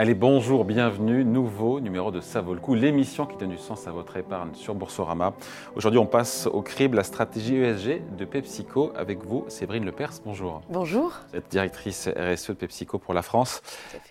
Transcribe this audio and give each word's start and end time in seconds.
Allez, 0.00 0.14
bonjour, 0.14 0.64
bienvenue, 0.64 1.26
nouveau 1.26 1.78
numéro 1.78 2.10
de 2.10 2.22
Ça 2.22 2.40
vaut 2.40 2.54
le 2.54 2.60
coup, 2.60 2.74
l'émission 2.74 3.26
qui 3.26 3.36
donne 3.36 3.50
du 3.50 3.58
sens 3.58 3.86
à 3.86 3.90
votre 3.90 4.16
épargne 4.16 4.54
sur 4.54 4.74
Boursorama. 4.74 5.34
Aujourd'hui, 5.76 5.98
on 5.98 6.06
passe 6.06 6.46
au 6.46 6.62
crible 6.62 6.96
la 6.96 7.02
stratégie 7.02 7.56
ESG 7.56 8.16
de 8.16 8.24
PepsiCo 8.24 8.94
avec 8.96 9.22
vous, 9.22 9.44
Séverine 9.48 9.84
Lepers. 9.84 10.22
Bonjour. 10.24 10.62
Bonjour. 10.70 11.12
Vous 11.28 11.36
êtes 11.36 11.50
directrice 11.50 12.08
RSE 12.08 12.48
de 12.48 12.54
PepsiCo 12.54 12.96
pour 12.98 13.12
la 13.12 13.20
France. 13.20 13.60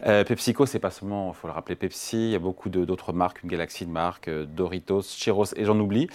Euh, 0.06 0.24
PepsiCo, 0.24 0.68
c'est 0.68 0.78
pas 0.78 0.92
seulement, 0.92 1.30
il 1.30 1.36
faut 1.36 1.48
le 1.48 1.54
rappeler, 1.54 1.76
Pepsi, 1.76 2.18
il 2.18 2.32
y 2.34 2.36
a 2.36 2.40
beaucoup 2.40 2.70
d'autres 2.70 3.12
marques, 3.12 3.42
une 3.42 3.50
galaxie 3.50 3.88
de 3.88 3.92
marques, 3.92 4.28
euh, 4.28 4.46
Doritos, 4.46 5.02
Chiros 5.02 5.56
et 5.56 5.66
j'en 5.66 5.80
oublie. 5.80 6.08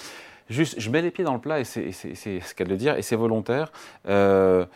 Juste, 0.50 0.78
je 0.78 0.90
mets 0.90 1.00
les 1.00 1.10
pieds 1.10 1.24
dans 1.24 1.32
le 1.32 1.40
plat 1.40 1.58
et 1.58 1.64
c'est 1.64 1.90
ce 1.90 2.54
qu'elle 2.54 2.68
de 2.68 2.76
dire 2.76 2.96
et 2.96 3.02
c'est 3.02 3.16
volontaire. 3.16 3.72
Euh, 4.06 4.66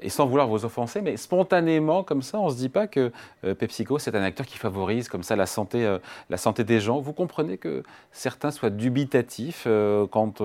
et 0.00 0.08
sans 0.08 0.26
vouloir 0.26 0.48
vous 0.48 0.64
offenser, 0.64 1.00
mais 1.02 1.16
spontanément, 1.16 2.02
comme 2.02 2.22
ça, 2.22 2.38
on 2.38 2.46
ne 2.46 2.50
se 2.50 2.56
dit 2.56 2.68
pas 2.68 2.86
que 2.86 3.12
euh, 3.44 3.54
PepsiCo, 3.54 3.98
c'est 3.98 4.14
un 4.14 4.22
acteur 4.22 4.46
qui 4.46 4.58
favorise 4.58 5.08
comme 5.08 5.22
ça 5.22 5.36
la 5.36 5.46
santé, 5.46 5.84
euh, 5.84 5.98
la 6.30 6.36
santé 6.36 6.64
des 6.64 6.80
gens. 6.80 7.00
Vous 7.00 7.12
comprenez 7.12 7.58
que 7.58 7.82
certains 8.12 8.50
soient 8.50 8.70
dubitatifs 8.70 9.64
euh, 9.66 10.06
quand 10.06 10.40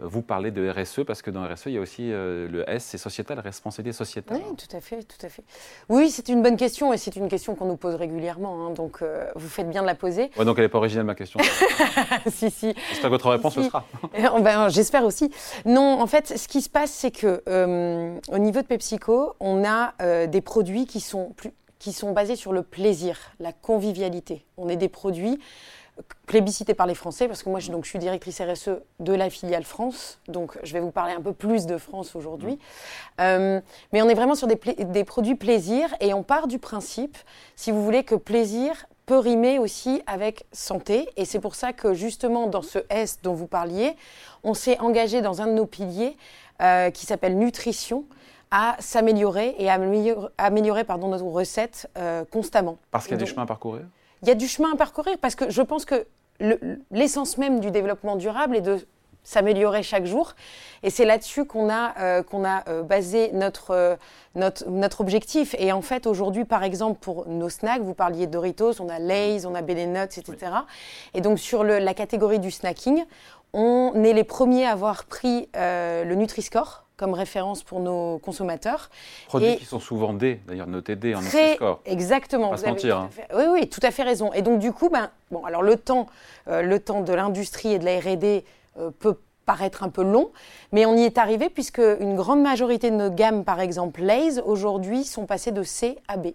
vous 0.00 0.22
parlez 0.22 0.50
de 0.50 0.68
RSE, 0.68 1.04
parce 1.06 1.22
que 1.22 1.30
dans 1.30 1.44
RSE, 1.44 1.66
il 1.66 1.72
y 1.72 1.78
a 1.78 1.80
aussi 1.80 2.08
le 2.08 2.64
S, 2.66 2.84
c'est 2.84 2.98
sociétal, 2.98 3.38
responsabilité 3.38 3.96
sociétale. 3.96 4.38
Oui, 4.38 4.56
tout 4.56 4.76
à 4.76 4.80
fait, 4.80 5.02
tout 5.04 5.24
à 5.24 5.28
fait. 5.28 5.44
Oui, 5.88 6.10
c'est 6.10 6.28
une 6.28 6.42
bonne 6.42 6.56
question, 6.56 6.92
et 6.92 6.98
c'est 6.98 7.14
une 7.14 7.28
question 7.28 7.54
qu'on 7.54 7.66
nous 7.66 7.76
pose 7.76 7.94
régulièrement, 7.94 8.66
hein, 8.66 8.70
donc 8.70 9.02
vous 9.36 9.48
faites 9.48 9.68
bien 9.70 9.82
de 9.82 9.86
la 9.86 9.94
poser. 9.94 10.30
Ouais, 10.36 10.44
donc 10.44 10.58
elle 10.58 10.64
n'est 10.64 10.68
pas 10.68 10.78
originale, 10.78 11.06
ma 11.06 11.14
question. 11.14 11.38
si, 12.26 12.50
si. 12.50 12.74
J'espère 12.90 13.04
que 13.04 13.08
votre 13.08 13.30
réponse 13.30 13.56
le 13.56 13.62
sera. 13.62 13.84
ben, 14.40 14.68
J'espère 14.68 15.04
aussi. 15.04 15.30
Non, 15.64 16.00
en 16.00 16.06
fait, 16.06 16.36
ce 16.36 16.48
qui 16.48 16.60
se 16.60 16.68
passe, 16.68 16.90
c'est 16.90 17.12
que 17.12 17.40
au 18.28 18.38
niveau 18.38 18.62
de 18.62 18.66
PepsiCo, 18.66 18.83
on 19.40 19.64
a 19.64 19.94
euh, 20.00 20.26
des 20.26 20.40
produits 20.40 20.86
qui 20.86 21.00
sont, 21.00 21.32
plus, 21.36 21.52
qui 21.78 21.92
sont 21.92 22.12
basés 22.12 22.36
sur 22.36 22.52
le 22.52 22.62
plaisir, 22.62 23.18
la 23.40 23.52
convivialité. 23.52 24.44
On 24.56 24.68
est 24.68 24.76
des 24.76 24.88
produits 24.88 25.38
plébiscités 26.26 26.74
par 26.74 26.86
les 26.86 26.94
Français, 26.94 27.28
parce 27.28 27.42
que 27.42 27.48
moi 27.48 27.60
je, 27.60 27.70
donc, 27.70 27.84
je 27.84 27.90
suis 27.90 27.98
directrice 27.98 28.40
RSE 28.40 28.80
de 28.98 29.12
la 29.12 29.30
filiale 29.30 29.64
France, 29.64 30.18
donc 30.26 30.58
je 30.62 30.72
vais 30.72 30.80
vous 30.80 30.90
parler 30.90 31.12
un 31.12 31.20
peu 31.20 31.32
plus 31.32 31.66
de 31.66 31.78
France 31.78 32.16
aujourd'hui. 32.16 32.58
Euh, 33.20 33.60
mais 33.92 34.02
on 34.02 34.08
est 34.08 34.14
vraiment 34.14 34.34
sur 34.34 34.48
des, 34.48 34.56
des, 34.56 35.04
produits 35.04 35.36
plaisir, 35.36 35.94
et 36.00 36.12
on 36.12 36.22
part 36.22 36.48
du 36.48 36.58
principe, 36.58 37.16
si 37.54 37.70
vous 37.70 37.84
voulez, 37.84 38.02
que 38.02 38.16
plaisir 38.16 38.86
peut 39.06 39.18
rimer 39.18 39.58
aussi 39.58 40.02
avec 40.06 40.46
santé, 40.52 41.08
et 41.16 41.24
c'est 41.24 41.40
pour 41.40 41.54
ça 41.54 41.72
que 41.72 41.94
justement 41.94 42.46
dans 42.46 42.62
ce 42.62 42.80
S 42.88 43.20
dont 43.22 43.34
vous 43.34 43.46
parliez, 43.46 43.94
on 44.42 44.54
s'est 44.54 44.78
engagé 44.80 45.20
dans 45.20 45.42
un 45.42 45.46
de 45.46 45.52
nos 45.52 45.66
piliers 45.66 46.16
euh, 46.62 46.90
qui 46.90 47.06
s'appelle 47.06 47.36
nutrition, 47.36 48.04
à 48.56 48.76
s'améliorer 48.78 49.56
et 49.58 49.68
à 49.68 49.80
améliorer, 50.38 50.84
pardon, 50.84 51.08
nos 51.08 51.30
recettes 51.30 51.90
euh, 51.98 52.24
constamment. 52.24 52.78
Parce 52.92 53.06
qu'il 53.06 53.14
y 53.14 53.20
a 53.20 53.24
du 53.24 53.28
chemin 53.28 53.42
à 53.42 53.46
parcourir? 53.46 53.82
Il 54.22 54.28
y 54.28 54.30
a 54.30 54.36
du 54.36 54.46
chemin 54.46 54.74
à 54.74 54.76
parcourir 54.76 55.18
parce 55.20 55.34
que 55.34 55.50
je 55.50 55.60
pense 55.60 55.84
que 55.84 56.06
l'essence 56.92 57.36
même 57.36 57.58
du 57.58 57.72
développement 57.72 58.14
durable 58.14 58.54
est 58.54 58.60
de 58.60 58.86
s'améliorer 59.24 59.82
chaque 59.82 60.06
jour. 60.06 60.34
Et 60.84 60.90
c'est 60.90 61.04
là-dessus 61.04 61.46
qu'on 61.46 61.68
a, 61.68 61.98
euh, 61.98 62.22
qu'on 62.22 62.44
a 62.44 62.62
euh, 62.68 62.84
basé 62.84 63.32
notre, 63.32 63.98
notre, 64.36 64.68
notre, 64.68 65.00
objectif. 65.00 65.56
Et 65.58 65.72
en 65.72 65.82
fait, 65.82 66.06
aujourd'hui, 66.06 66.44
par 66.44 66.62
exemple, 66.62 67.00
pour 67.00 67.26
nos 67.26 67.48
snacks, 67.48 67.82
vous 67.82 67.94
parliez 67.94 68.28
de 68.28 68.32
Doritos, 68.32 68.80
on 68.80 68.88
a 68.88 69.00
Lay's, 69.00 69.46
on 69.46 69.56
a 69.56 69.62
BD 69.62 69.86
Nuts, 69.86 70.16
etc. 70.16 70.36
Et 71.12 71.20
donc, 71.20 71.40
sur 71.40 71.64
le, 71.64 71.80
la 71.80 71.94
catégorie 71.94 72.38
du 72.38 72.52
snacking, 72.52 73.04
on 73.52 74.04
est 74.04 74.12
les 74.12 74.24
premiers 74.24 74.64
à 74.64 74.72
avoir 74.72 75.06
pris 75.06 75.48
le 75.54 76.14
Nutri-Score 76.14 76.83
comme 76.96 77.14
référence 77.14 77.62
pour 77.62 77.80
nos 77.80 78.18
consommateurs. 78.18 78.90
Produits 79.26 79.56
qui 79.56 79.64
sont 79.64 79.80
souvent 79.80 80.12
D, 80.12 80.40
d'ailleurs 80.46 80.66
notés 80.66 80.96
D 80.96 81.14
en 81.14 81.20
Nutri-Score. 81.20 81.80
Exactement. 81.84 82.50
Pas 82.50 82.56
se 82.58 82.66
mentir. 82.66 82.98
Hein. 82.98 83.10
Oui, 83.34 83.44
oui, 83.50 83.68
tout 83.68 83.80
à 83.82 83.90
fait 83.90 84.04
raison. 84.04 84.32
Et 84.32 84.42
donc 84.42 84.60
du 84.60 84.72
coup, 84.72 84.90
ben, 84.90 85.10
bon, 85.30 85.44
alors 85.44 85.62
le 85.62 85.76
temps, 85.76 86.06
euh, 86.48 86.62
le 86.62 86.78
temps 86.78 87.00
de 87.00 87.12
l'industrie 87.12 87.72
et 87.72 87.78
de 87.78 87.84
la 87.84 87.98
R&D 87.98 88.44
euh, 88.78 88.90
peut 88.98 89.18
paraître 89.44 89.82
un 89.82 89.90
peu 89.90 90.02
long, 90.02 90.30
mais 90.72 90.86
on 90.86 90.96
y 90.96 91.02
est 91.02 91.18
arrivé 91.18 91.50
puisque 91.50 91.82
une 92.00 92.16
grande 92.16 92.40
majorité 92.40 92.90
de 92.90 92.96
nos 92.96 93.10
gammes, 93.10 93.44
par 93.44 93.60
exemple 93.60 94.00
Lay's, 94.00 94.40
aujourd'hui 94.44 95.04
sont 95.04 95.26
passées 95.26 95.52
de 95.52 95.62
C 95.62 95.98
à 96.08 96.16
B. 96.16 96.28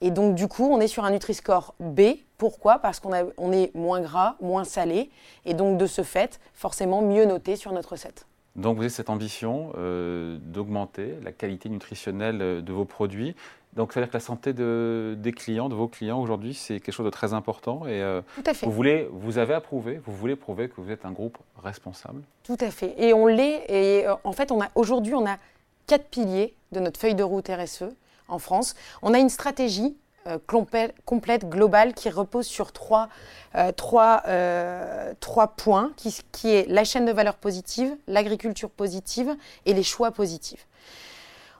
Et 0.00 0.10
donc 0.10 0.34
du 0.34 0.48
coup, 0.48 0.68
on 0.70 0.80
est 0.80 0.88
sur 0.88 1.04
un 1.04 1.12
Nutri-Score 1.12 1.74
B. 1.80 2.00
Pourquoi? 2.36 2.78
Parce 2.80 3.00
qu'on 3.00 3.12
on 3.38 3.52
est 3.52 3.74
moins 3.74 4.00
gras, 4.00 4.34
moins 4.40 4.64
salé, 4.64 5.10
et 5.46 5.54
donc 5.54 5.78
de 5.78 5.86
ce 5.86 6.02
fait, 6.02 6.40
forcément 6.52 7.00
mieux 7.00 7.24
noté 7.24 7.56
sur 7.56 7.72
notre 7.72 7.92
recette. 7.92 8.26
Donc 8.56 8.76
vous 8.76 8.82
avez 8.82 8.90
cette 8.90 9.10
ambition 9.10 9.72
euh, 9.76 10.38
d'augmenter 10.40 11.14
la 11.22 11.32
qualité 11.32 11.68
nutritionnelle 11.68 12.40
euh, 12.40 12.60
de 12.60 12.72
vos 12.72 12.84
produits. 12.84 13.34
Donc 13.72 13.92
ça 13.92 13.98
veut 13.98 14.06
dire 14.06 14.12
que 14.12 14.16
la 14.16 14.20
santé 14.20 14.52
de, 14.52 15.16
des 15.18 15.32
clients, 15.32 15.68
de 15.68 15.74
vos 15.74 15.88
clients 15.88 16.20
aujourd'hui, 16.20 16.54
c'est 16.54 16.78
quelque 16.78 16.94
chose 16.94 17.06
de 17.06 17.10
très 17.10 17.34
important. 17.34 17.86
Et 17.86 18.00
euh, 18.00 18.22
Tout 18.36 18.44
à 18.46 18.54
fait. 18.54 18.66
Vous, 18.66 18.72
voulez, 18.72 19.08
vous 19.10 19.38
avez 19.38 19.54
approuvé, 19.54 20.00
vous 20.04 20.14
voulez 20.14 20.36
prouver 20.36 20.68
que 20.68 20.80
vous 20.80 20.92
êtes 20.92 21.04
un 21.04 21.10
groupe 21.10 21.38
responsable. 21.62 22.22
Tout 22.44 22.56
à 22.60 22.70
fait. 22.70 22.94
Et 22.98 23.12
on 23.12 23.26
l'est. 23.26 23.64
Et 23.68 24.06
en 24.22 24.32
fait, 24.32 24.52
on 24.52 24.60
a 24.60 24.68
aujourd'hui, 24.76 25.14
on 25.14 25.26
a 25.26 25.38
quatre 25.88 26.08
piliers 26.08 26.54
de 26.70 26.78
notre 26.78 27.00
feuille 27.00 27.16
de 27.16 27.24
route 27.24 27.48
RSE 27.48 27.84
en 28.28 28.38
France. 28.38 28.76
On 29.02 29.12
a 29.12 29.18
une 29.18 29.28
stratégie 29.28 29.96
euh, 30.26 30.38
complète, 30.46 31.48
globale, 31.48 31.92
qui 31.92 32.08
repose 32.08 32.46
sur 32.46 32.72
trois, 32.72 33.10
euh, 33.56 33.72
trois, 33.72 34.22
euh, 34.26 35.12
trois 35.20 35.48
points, 35.48 35.92
qui, 35.96 36.16
qui, 36.32 36.48
est 36.48 36.66
la 36.66 36.84
chaîne 36.84 37.04
de 37.04 37.12
valeur 37.12 37.34
positive, 37.34 37.94
l'agriculture 38.06 38.70
positive 38.70 39.36
et 39.66 39.74
les 39.74 39.82
choix 39.82 40.12
positifs. 40.12 40.66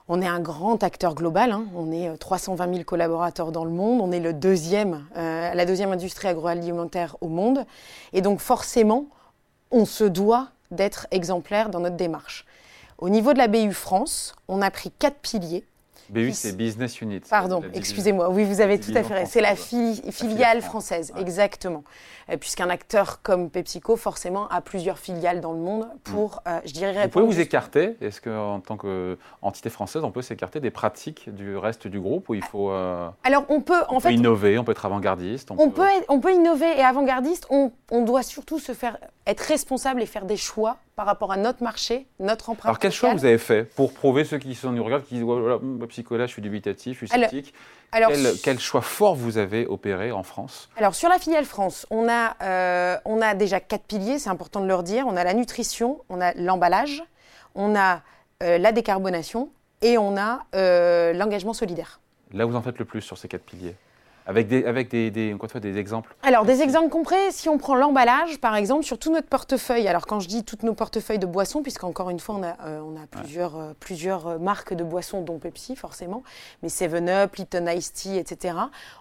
On 0.07 0.19
est 0.19 0.27
un 0.27 0.39
grand 0.39 0.83
acteur 0.83 1.13
global, 1.13 1.51
hein. 1.51 1.65
on 1.75 1.91
est 1.91 2.17
320 2.17 2.73
000 2.73 2.83
collaborateurs 2.85 3.51
dans 3.51 3.65
le 3.65 3.71
monde, 3.71 4.01
on 4.01 4.11
est 4.11 4.19
le 4.19 4.33
deuxième, 4.33 5.05
la 5.15 5.65
deuxième 5.65 5.91
industrie 5.91 6.27
agroalimentaire 6.27 7.17
au 7.21 7.27
monde, 7.27 7.65
et 8.13 8.21
donc 8.21 8.39
forcément, 8.39 9.05
on 9.71 9.85
se 9.85 10.03
doit 10.03 10.49
d'être 10.71 11.07
exemplaire 11.11 11.69
dans 11.69 11.79
notre 11.79 11.97
démarche. 11.97 12.45
Au 12.97 13.09
niveau 13.09 13.33
de 13.33 13.39
la 13.39 13.47
BU 13.47 13.73
France, 13.73 14.35
on 14.47 14.61
a 14.61 14.71
pris 14.71 14.91
quatre 14.91 15.17
piliers 15.17 15.65
BU, 16.09 16.33
c'est 16.33 16.55
Business 16.55 17.01
Unit. 17.01 17.21
Pardon, 17.29 17.61
excusez-moi. 17.73 18.29
Oui, 18.29 18.43
vous 18.43 18.61
avez 18.61 18.79
tout 18.79 18.91
à 18.95 19.03
fait 19.03 19.25
C'est 19.25 19.41
la 19.41 19.55
filiale 19.55 20.61
française, 20.61 21.13
exactement. 21.17 21.83
Euh, 22.31 22.37
puisqu'un 22.37 22.71
acteur 22.71 23.21
comme 23.21 23.51
PepsiCo, 23.51 23.95
forcément, 23.97 24.47
a 24.47 24.59
plusieurs 24.59 24.97
filiales 24.97 25.41
dans 25.41 25.53
le 25.53 25.59
monde 25.59 25.87
pour, 26.03 26.37
mm. 26.37 26.49
euh, 26.49 26.59
je 26.65 26.73
dirais, 26.73 26.91
répondre. 26.91 27.05
Vous 27.05 27.19
pouvez 27.27 27.35
vous 27.35 27.39
écarter? 27.39 27.97
Est-ce 28.01 28.19
qu'en 28.19 28.59
tant 28.61 28.77
qu'entité 28.77 29.69
française, 29.69 30.03
on 30.03 30.11
peut 30.11 30.23
s'écarter 30.23 30.59
des 30.59 30.71
pratiques 30.71 31.29
du 31.33 31.55
reste 31.55 31.87
du 31.87 31.99
groupe 31.99 32.29
où 32.29 32.33
il 32.33 32.43
faut. 32.43 32.71
Euh, 32.71 33.07
Alors, 33.23 33.45
on 33.49 33.61
peut. 33.61 33.83
En 33.89 33.99
fait, 33.99 34.13
innover, 34.13 34.57
on 34.57 34.63
peut 34.63 34.71
être 34.71 34.85
avant-gardiste. 34.85 35.51
On, 35.51 35.69
peut... 35.69 35.83
on 36.09 36.19
peut 36.19 36.33
innover 36.33 36.77
et 36.77 36.83
avant-gardiste. 36.83 37.45
On, 37.51 37.71
on 37.91 38.01
doit 38.01 38.23
surtout 38.23 38.57
se 38.57 38.71
faire 38.71 38.97
être 39.27 39.41
responsable 39.41 40.01
et 40.01 40.05
faire 40.07 40.25
des 40.25 40.37
choix 40.37 40.77
par 40.95 41.05
rapport 41.05 41.31
à 41.31 41.37
notre 41.37 41.61
marché, 41.61 42.07
notre 42.19 42.49
empreinte. 42.49 42.69
Alors, 42.69 42.79
quel 42.79 42.91
choix 42.91 43.13
vous 43.13 43.25
avez 43.25 43.37
fait 43.37 43.63
pour 43.63 43.93
prouver 43.93 44.23
ceux 44.23 44.37
qui 44.37 44.55
sont 44.55 44.71
nous 44.71 44.83
regardent, 44.83 45.03
qui 45.03 45.15
disent 45.15 45.23
je 45.97 46.25
suis 46.27 46.41
dubitatif, 46.41 46.99
je 47.01 47.05
suis 47.05 47.07
sceptique 47.07 47.53
alors, 47.95 48.11
quel, 48.43 48.59
choix 48.59 48.81
fort 48.81 49.15
vous 49.15 49.37
avez 49.37 49.65
opéré 49.65 50.11
en 50.11 50.23
France 50.23 50.69
Alors, 50.75 50.95
sur 50.95 51.07
la 51.07 51.17
filiale 51.17 51.45
France, 51.45 51.85
on 51.89 52.09
a, 52.09 52.35
euh, 52.41 52.97
on 53.05 53.21
a 53.21 53.35
déjà 53.35 53.61
quatre 53.61 53.85
piliers, 53.85 54.19
c'est 54.19 54.29
important 54.29 54.59
de 54.59 54.67
leur 54.67 54.83
dire. 54.83 55.05
On 55.07 55.15
a 55.15 55.23
la 55.23 55.33
nutrition, 55.33 56.01
on 56.09 56.19
a 56.19 56.33
l'emballage, 56.33 57.03
on 57.53 57.73
a 57.73 58.01
euh, 58.43 58.57
la 58.57 58.73
décarbonation 58.73 59.49
et 59.81 59.97
on 59.97 60.17
a 60.17 60.45
euh, 60.55 61.13
l'engagement 61.13 61.53
solidaire. 61.53 62.01
Là, 62.33 62.43
vous 62.43 62.55
en 62.55 62.61
faites 62.61 62.79
le 62.79 62.85
plus 62.85 63.01
sur 63.01 63.17
ces 63.17 63.29
quatre 63.29 63.45
piliers 63.45 63.75
avec 64.27 64.47
des, 64.47 64.65
avec 64.65 64.89
des, 64.89 65.11
des, 65.11 65.35
des 65.61 65.77
exemples 65.77 66.15
Alors, 66.23 66.45
des 66.45 66.61
exemples 66.61 66.89
concrets, 66.89 67.31
si 67.31 67.47
on 67.47 67.57
prend 67.57 67.75
l'emballage, 67.75 68.39
par 68.39 68.55
exemple, 68.55 68.83
sur 68.83 68.97
tout 68.97 69.11
notre 69.11 69.27
portefeuille, 69.27 69.87
alors 69.87 70.07
quand 70.07 70.19
je 70.19 70.27
dis 70.27 70.43
tous 70.43 70.63
nos 70.63 70.73
portefeuilles 70.73 71.19
de 71.19 71.27
boissons, 71.27 71.61
puisqu'encore 71.61 72.09
une 72.09 72.19
fois, 72.19 72.35
on 72.35 72.43
a, 72.43 72.57
euh, 72.65 72.79
on 72.81 72.95
a 72.95 73.05
plusieurs, 73.05 73.55
euh, 73.55 73.73
plusieurs 73.79 74.27
euh, 74.27 74.37
marques 74.39 74.73
de 74.73 74.83
boissons, 74.83 75.21
dont 75.21 75.37
Pepsi, 75.37 75.75
forcément, 75.75 76.23
mais 76.63 76.69
7-Up, 76.69 77.35
Lipton 77.35 77.67
Ice 77.67 77.93
Tea, 77.93 78.17
etc., 78.17 78.55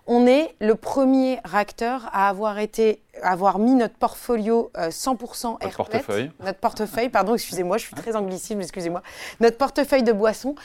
on 0.07 0.27
est 0.27 0.55
le 0.61 0.75
premier 0.75 1.39
acteur 1.53 2.09
à 2.13 2.29
avoir 2.29 2.59
été 2.59 3.01
avoir 3.23 3.61
mis 3.61 3.75
notre 3.77 3.95
portfolio 3.95 4.73
100% 4.77 5.63
Notre 5.63 5.77
portefeuille. 5.77 6.33
Notre 6.41 6.59
portefeuille, 6.59 7.09
pardon, 7.09 7.35
excusez-moi, 7.35 7.79
je 7.79 7.85
suis 7.85 7.95
très 7.95 8.17
anglicisme, 8.17 8.61
excusez-moi. 8.61 9.03
Notre 9.39 9.57
portefeuille 9.57 10.03
de 10.03 10.13
boissons 10.13 10.57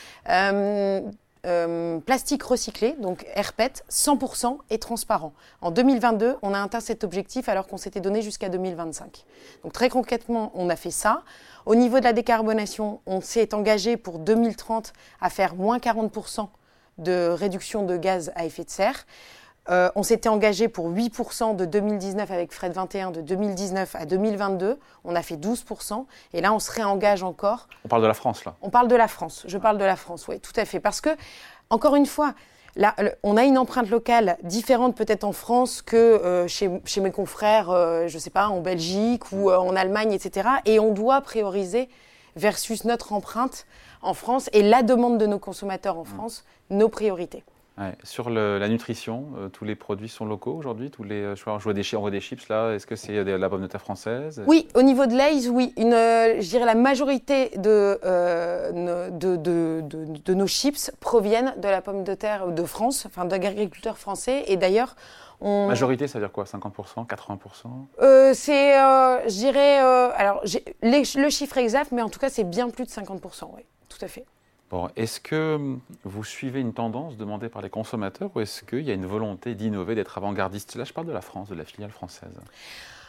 euh, 1.45 1.99
plastique 1.99 2.43
recyclé, 2.43 2.95
donc 2.99 3.25
RPET, 3.35 3.83
100% 3.89 4.57
et 4.69 4.77
transparent. 4.77 5.33
En 5.61 5.71
2022, 5.71 6.35
on 6.41 6.53
a 6.53 6.61
atteint 6.61 6.81
cet 6.81 7.03
objectif 7.03 7.47
alors 7.47 7.67
qu'on 7.67 7.77
s'était 7.77 8.01
donné 8.01 8.21
jusqu'à 8.21 8.49
2025. 8.49 9.23
Donc 9.63 9.71
très 9.71 9.89
concrètement, 9.89 10.51
on 10.53 10.69
a 10.69 10.75
fait 10.75 10.91
ça. 10.91 11.23
Au 11.65 11.75
niveau 11.75 11.99
de 11.99 12.03
la 12.03 12.13
décarbonation, 12.13 12.99
on 13.05 13.21
s'est 13.21 13.53
engagé 13.53 13.95
pour 13.95 14.19
2030 14.19 14.91
à 15.21 15.29
faire 15.29 15.55
moins 15.55 15.77
40% 15.77 16.49
de 16.97 17.29
réduction 17.29 17.85
de 17.85 17.95
gaz 17.95 18.31
à 18.35 18.45
effet 18.45 18.65
de 18.65 18.69
serre. 18.69 19.05
Euh, 19.69 19.89
on 19.95 20.03
s'était 20.03 20.29
engagé 20.29 20.67
pour 20.67 20.89
8% 20.89 21.55
de 21.55 21.65
2019 21.65 22.31
avec 22.31 22.51
Fred 22.51 22.73
21, 22.73 23.11
de 23.11 23.21
2019 23.21 23.95
à 23.95 24.05
2022. 24.05 24.79
On 25.03 25.15
a 25.15 25.21
fait 25.21 25.35
12%. 25.35 26.05
Et 26.33 26.41
là, 26.41 26.53
on 26.53 26.59
se 26.59 26.71
réengage 26.71 27.23
encore. 27.23 27.67
On 27.85 27.87
parle 27.87 28.01
de 28.01 28.07
la 28.07 28.13
France, 28.13 28.45
là 28.45 28.55
On 28.61 28.69
parle 28.69 28.87
de 28.87 28.95
la 28.95 29.07
France. 29.07 29.43
Je 29.47 29.57
parle 29.57 29.77
de 29.77 29.85
la 29.85 29.95
France, 29.95 30.27
oui, 30.27 30.39
tout 30.39 30.53
à 30.55 30.65
fait. 30.65 30.79
Parce 30.79 31.01
que, 31.01 31.09
encore 31.69 31.95
une 31.95 32.05
fois, 32.05 32.33
Là, 32.75 32.95
on 33.23 33.35
a 33.35 33.43
une 33.43 33.57
empreinte 33.57 33.89
locale 33.89 34.37
différente 34.43 34.95
peut-être 34.95 35.23
en 35.23 35.31
France 35.31 35.81
que 35.81 35.97
euh, 35.97 36.47
chez, 36.47 36.69
chez, 36.85 37.01
mes 37.01 37.11
confrères, 37.11 37.71
euh, 37.71 38.07
je 38.07 38.15
ne 38.15 38.19
sais 38.19 38.29
pas, 38.29 38.47
en 38.47 38.61
Belgique 38.61 39.31
ou 39.31 39.51
en 39.51 39.75
Allemagne, 39.75 40.13
etc. 40.13 40.47
Et 40.65 40.79
on 40.79 40.93
doit 40.93 41.19
prioriser 41.21 41.89
versus 42.35 42.85
notre 42.85 43.11
empreinte 43.11 43.65
en 44.01 44.13
France 44.13 44.49
et 44.53 44.61
la 44.61 44.83
demande 44.83 45.17
de 45.17 45.25
nos 45.25 45.39
consommateurs 45.39 45.97
en 45.97 46.05
France, 46.05 46.45
nos 46.69 46.89
priorités. 46.89 47.43
Sur 48.03 48.29
la 48.29 48.67
nutrition, 48.67 49.27
euh, 49.37 49.47
tous 49.47 49.63
les 49.63 49.75
produits 49.75 50.09
sont 50.09 50.25
locaux 50.25 50.53
aujourd'hui 50.53 50.91
Tous 50.91 51.03
les, 51.03 51.33
je 51.35 51.43
vois, 51.43 51.73
des, 51.73 51.95
on 51.95 52.01
voit 52.01 52.11
des 52.11 52.19
chips 52.19 52.47
là. 52.49 52.73
Est-ce 52.73 52.85
que 52.85 52.95
c'est 52.95 53.23
de 53.23 53.31
la 53.31 53.49
pomme 53.49 53.61
de 53.61 53.67
terre 53.67 53.81
française? 53.81 54.43
Oui, 54.47 54.67
au 54.75 54.81
niveau 54.81 55.05
de 55.05 55.15
l'Aise, 55.15 55.49
oui. 55.49 55.73
Une, 55.77 55.93
euh, 55.93 56.41
je 56.41 56.49
dirais 56.49 56.65
la 56.65 56.75
majorité 56.75 57.51
de, 57.57 57.99
euh, 58.03 59.09
de, 59.11 59.37
de, 59.37 59.81
de, 59.81 60.33
nos 60.33 60.47
chips 60.47 60.91
proviennent 60.99 61.53
de 61.57 61.67
la 61.67 61.81
pomme 61.81 62.03
de 62.03 62.13
terre 62.15 62.47
de 62.47 62.63
France, 62.63 63.05
enfin 63.05 63.23
d'agriculteurs 63.23 63.97
français. 63.97 64.43
Et 64.47 64.57
d'ailleurs, 64.57 64.95
on... 65.39 65.67
Majorité, 65.67 66.07
ça 66.07 66.19
veut 66.19 66.25
dire 66.25 66.33
quoi? 66.33 66.43
50%, 66.43 67.07
80% 67.07 68.33
C'est, 68.33 68.73
je 68.73 69.37
dirais, 69.37 69.77
alors 69.77 70.43
le 70.83 71.29
chiffre 71.29 71.57
exact, 71.57 71.93
mais 71.93 72.01
en 72.01 72.09
tout 72.09 72.19
cas, 72.19 72.29
c'est 72.29 72.43
bien 72.43 72.69
plus 72.69 72.83
de 72.83 72.89
50%, 72.89 73.51
oui, 73.55 73.63
tout 73.87 73.99
à 74.01 74.09
fait. 74.09 74.25
Bon, 74.69 74.87
est-ce 74.95 75.19
que 75.19 75.77
vous 76.03 76.23
suivez 76.23 76.59
une 76.59 76.73
tendance 76.73 77.17
demandée 77.17 77.49
par 77.49 77.63
les 77.63 77.71
consommateurs 77.71 78.29
ou 78.35 78.39
est-ce 78.39 78.63
qu'il 78.63 78.81
y 78.81 78.91
a 78.91 78.93
une 78.93 79.07
volonté 79.07 79.55
d'innover, 79.55 79.95
d'être 79.95 80.15
avant-gardiste? 80.17 80.75
Là, 80.75 80.83
je 80.83 80.93
parle 80.93 81.07
de 81.07 81.11
la 81.11 81.21
France, 81.21 81.49
de 81.49 81.55
la 81.55 81.65
filiale 81.65 81.89
française. 81.89 82.29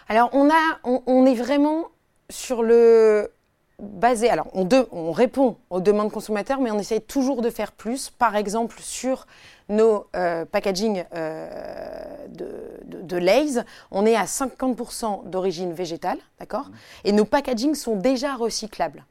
Alors, 0.09 0.31
on, 0.33 0.49
a, 0.49 0.79
on, 0.85 1.27
est 1.27 1.35
vraiment 1.35 1.89
sur 2.31 2.63
le 2.63 3.31
basé. 3.79 4.31
Alors, 4.31 4.47
on, 4.55 4.67
on, 4.91 5.13
répond 5.13 5.59
aux 5.69 5.81
demandes 5.81 6.11
consommateurs, 6.11 6.61
mais 6.61 6.71
on 6.71 6.79
essaye 6.79 7.03
toujours 7.03 7.43
de 7.43 7.51
faire 7.51 7.73
plus. 7.73 8.09
Par 8.09 8.37
exemple, 8.37 8.77
sur 8.81 9.27
nos 9.69 10.07
euh, 10.17 10.47
packaging 10.47 11.05
euh, 11.15 12.27
de, 12.29 13.03
de, 13.03 13.17
Lays, 13.19 13.63
on 13.91 14.07
est 14.07 14.17
à 14.17 14.25
50% 14.25 15.29
d'origine 15.29 15.75
végétale, 15.75 16.19
d'accord? 16.39 16.71
Mmh. 16.71 16.75
Et 17.05 17.13
nos 17.13 17.27
packagings 17.27 17.75
sont 17.75 17.97
déjà 17.97 18.35
recyclables. 18.35 19.05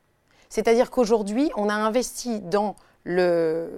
C'est-à-dire 0.50 0.90
qu'aujourd'hui, 0.90 1.52
on 1.56 1.70
a 1.70 1.74
investi 1.74 2.40
dans 2.40 2.76
le, 3.04 3.70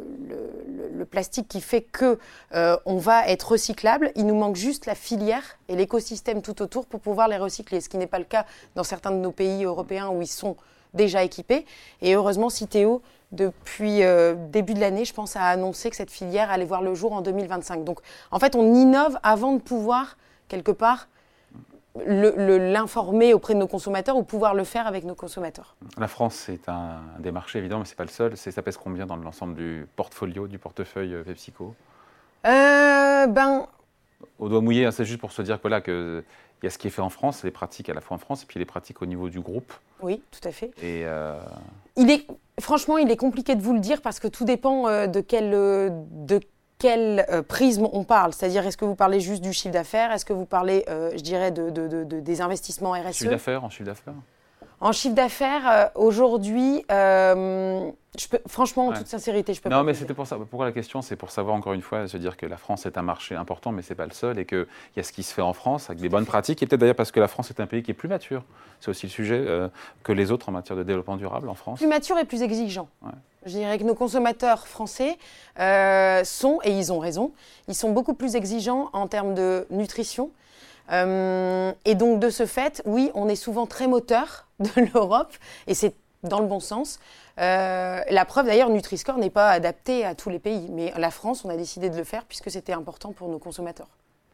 plastique 1.09 1.47
qui 1.47 1.59
fait 1.59 1.81
que 1.81 2.19
euh, 2.53 2.77
on 2.85 2.97
va 2.97 3.27
être 3.27 3.51
recyclable. 3.51 4.12
Il 4.15 4.25
nous 4.25 4.35
manque 4.35 4.56
juste 4.56 4.85
la 4.85 4.95
filière 4.95 5.57
et 5.68 5.75
l'écosystème 5.75 6.41
tout 6.41 6.62
autour 6.62 6.85
pour 6.85 7.01
pouvoir 7.01 7.27
les 7.27 7.38
recycler, 7.38 7.81
ce 7.81 7.89
qui 7.89 7.97
n'est 7.97 8.07
pas 8.07 8.19
le 8.19 8.25
cas 8.25 8.45
dans 8.75 8.83
certains 8.83 9.12
de 9.12 9.18
nos 9.18 9.31
pays 9.31 9.65
européens 9.65 10.09
où 10.09 10.21
ils 10.21 10.27
sont 10.27 10.56
déjà 10.94 11.23
équipés. 11.23 11.65
Et 12.01 12.15
heureusement, 12.15 12.50
Citeo, 12.50 13.01
depuis 13.31 14.03
euh, 14.03 14.35
début 14.35 14.74
de 14.74 14.79
l'année, 14.79 15.03
je 15.03 15.13
pense, 15.13 15.35
a 15.35 15.44
annoncé 15.44 15.89
que 15.89 15.95
cette 15.95 16.12
filière 16.12 16.51
allait 16.51 16.65
voir 16.65 16.81
le 16.81 16.94
jour 16.94 17.13
en 17.13 17.21
2025. 17.21 17.83
Donc, 17.83 18.00
en 18.31 18.39
fait, 18.39 18.56
on 18.56 18.74
innove 18.74 19.17
avant 19.24 19.53
de 19.53 19.59
pouvoir, 19.59 20.17
quelque 20.47 20.71
part, 20.71 21.07
l'informer 22.05 23.33
auprès 23.33 23.53
de 23.53 23.59
nos 23.59 23.67
consommateurs 23.67 24.15
ou 24.15 24.23
pouvoir 24.23 24.53
le 24.53 24.63
faire 24.63 24.88
avec 24.88 25.03
nos 25.03 25.15
consommateurs. 25.15 25.75
La 25.97 26.07
France, 26.07 26.35
c'est 26.35 26.69
un, 26.69 27.01
des 27.19 27.31
marchés 27.31 27.59
évidents, 27.59 27.79
mais 27.79 27.85
ce 27.85 27.91
n'est 27.91 27.97
pas 27.97 28.03
le 28.03 28.09
seul. 28.09 28.38
Ça 28.38 28.61
pèse 28.61 28.77
combien 28.77 29.05
dans 29.05 29.17
l'ensemble 29.17 29.55
du 29.55 29.85
portfolio, 29.95 30.47
du 30.47 30.57
portefeuille 30.57 31.13
euh, 31.13 31.23
PepsiCo? 31.23 31.75
Euh, 32.45 33.27
ben... 33.27 33.67
Au 34.39 34.49
doigt 34.49 34.61
mouillé, 34.61 34.85
hein, 34.85 34.91
c'est 34.91 35.05
juste 35.05 35.19
pour 35.19 35.31
se 35.31 35.41
dire 35.41 35.59
qu'il 35.61 36.23
y 36.63 36.67
a 36.67 36.69
ce 36.69 36.77
qui 36.77 36.88
est 36.88 36.91
fait 36.91 37.01
en 37.01 37.09
France, 37.09 37.43
les 37.43 37.51
pratiques 37.51 37.89
à 37.89 37.93
la 37.93 38.01
fois 38.01 38.15
en 38.15 38.19
France 38.19 38.43
et 38.43 38.45
puis 38.45 38.59
les 38.59 38.65
pratiques 38.65 39.01
au 39.01 39.05
niveau 39.05 39.29
du 39.29 39.39
groupe. 39.39 39.73
Oui, 40.01 40.21
tout 40.31 40.47
à 40.47 40.51
fait. 40.51 40.71
Et 40.81 41.03
euh, 41.05 41.39
il 41.97 42.09
est, 42.09 42.25
franchement, 42.59 42.97
il 42.97 43.09
est 43.11 43.17
compliqué 43.17 43.55
de 43.55 43.61
vous 43.61 43.73
le 43.73 43.79
dire 43.79 44.01
parce 44.01 44.19
que 44.19 44.27
tout 44.27 44.45
dépend 44.45 45.07
de 45.07 45.21
quel, 45.21 45.49
de 45.51 46.39
quel 46.81 47.27
euh, 47.29 47.43
prisme 47.43 47.87
on 47.93 48.03
parle? 48.03 48.33
C'est-à-dire, 48.33 48.65
est-ce 48.65 48.75
que 48.75 48.85
vous 48.85 48.95
parlez 48.95 49.19
juste 49.19 49.43
du 49.43 49.53
chiffre 49.53 49.73
d'affaires? 49.73 50.11
Est-ce 50.11 50.25
que 50.25 50.33
vous 50.33 50.47
parlez, 50.47 50.83
euh, 50.89 51.11
je 51.15 51.21
dirais, 51.21 51.51
de, 51.51 51.69
des 52.03 52.41
investissements 52.41 52.93
RSE 52.93 53.17
Chiffre 53.17 53.29
d'affaires, 53.29 53.63
en 53.63 53.69
chiffre 53.69 53.85
d'affaires 53.85 54.15
En 54.81 54.91
chiffre 54.91 55.13
d'affaires, 55.13 55.69
euh, 55.69 55.85
aujourd'hui, 55.93 56.83
peux, 56.87 58.39
franchement, 58.47 58.87
en 58.87 58.93
toute 58.93 59.07
sincérité, 59.07 59.53
je 59.53 59.61
peux 59.61 59.69
non, 59.69 59.75
pas. 59.75 59.79
Non, 59.79 59.83
mais 59.83 59.93
c'était 59.93 60.15
pour 60.15 60.25
ça. 60.25 60.37
Pourquoi 60.37 60.65
la 60.65 60.71
question? 60.71 61.03
C'est 61.03 61.15
pour 61.15 61.29
savoir 61.29 61.55
encore 61.55 61.73
une 61.73 61.83
fois, 61.83 62.07
se 62.07 62.17
dire 62.17 62.35
que 62.35 62.47
la 62.47 62.57
France 62.57 62.87
est 62.87 62.97
un 62.97 63.03
marché 63.03 63.35
important, 63.35 63.71
mais 63.71 63.83
c'est 63.83 63.95
pas 63.95 64.07
le 64.07 64.11
seul, 64.11 64.39
et 64.39 64.45
qu'il 64.45 64.65
y 64.97 64.99
a 64.99 65.03
ce 65.03 65.11
qui 65.11 65.21
se 65.21 65.33
fait 65.33 65.43
en 65.43 65.53
France 65.53 65.89
avec 65.91 66.01
des 66.01 66.09
bonnes 66.09 66.25
pratiques, 66.25 66.63
et 66.63 66.65
peut-être 66.65 66.79
d'ailleurs 66.79 66.95
parce 66.95 67.11
que 67.11 67.19
la 67.19 67.27
France 67.27 67.51
est 67.51 67.59
un 67.59 67.67
pays 67.67 67.83
qui 67.83 67.91
est 67.91 67.95
plus 67.95 68.09
mature. 68.09 68.43
C'est 68.79 68.89
aussi 68.89 69.05
le 69.05 69.11
sujet 69.11 69.43
euh, 69.47 69.67
que 70.03 70.11
les 70.11 70.31
autres 70.31 70.49
en 70.49 70.51
matière 70.51 70.75
de 70.75 70.83
développement 70.83 71.15
durable 71.15 71.47
en 71.47 71.55
France. 71.55 71.77
Plus 71.77 71.87
mature 71.87 72.17
et 72.17 72.25
plus 72.25 72.41
exigeant. 72.41 72.89
Je 73.45 73.51
dirais 73.51 73.77
que 73.77 73.83
nos 73.83 73.95
consommateurs 73.95 74.67
français 74.67 75.17
euh, 75.59 76.23
sont, 76.23 76.59
et 76.63 76.71
ils 76.71 76.91
ont 76.91 76.99
raison, 76.99 77.31
ils 77.67 77.75
sont 77.75 77.91
beaucoup 77.91 78.15
plus 78.15 78.35
exigeants 78.35 78.89
en 78.93 79.07
termes 79.07 79.35
de 79.35 79.67
nutrition. 79.69 80.31
Euh, 80.91 81.71
et 81.85 81.95
donc 81.95 82.19
de 82.19 82.29
ce 82.29 82.45
fait, 82.45 82.81
oui, 82.85 83.11
on 83.13 83.29
est 83.29 83.35
souvent 83.35 83.65
très 83.65 83.87
moteur 83.87 84.47
de 84.59 84.89
l'Europe, 84.93 85.33
et 85.67 85.73
c'est 85.73 85.93
dans 86.23 86.39
le 86.39 86.47
bon 86.47 86.59
sens. 86.59 86.99
Euh, 87.39 88.01
la 88.09 88.25
preuve 88.25 88.45
d'ailleurs, 88.45 88.69
Nutri-Score 88.69 89.17
n'est 89.17 89.29
pas 89.29 89.49
adapté 89.49 90.05
à 90.05 90.15
tous 90.15 90.29
les 90.29 90.39
pays, 90.39 90.67
mais 90.69 90.93
la 90.97 91.11
France, 91.11 91.45
on 91.45 91.49
a 91.49 91.57
décidé 91.57 91.89
de 91.89 91.97
le 91.97 92.03
faire 92.03 92.25
puisque 92.25 92.51
c'était 92.51 92.73
important 92.73 93.11
pour 93.11 93.29
nos 93.29 93.39
consommateurs. 93.39 93.87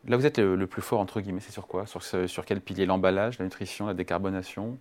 Là, 0.08 0.18
vous 0.18 0.26
êtes 0.26 0.38
le, 0.38 0.68
plus 0.68 0.82
fort, 0.82 1.00
entre 1.00 1.22
guillemets, 1.22 1.42
c'est 1.46 1.52
sur 1.52 1.68
quoi? 1.68 1.86
Sur, 1.86 2.04
sur 2.04 2.46
quel 2.46 2.62
pilier? 2.62 2.86
L'emballage, 2.86 3.40
la 3.40 3.46
nutrition, 3.46 3.88
la 3.88 3.94
décarbonation? 3.94 4.78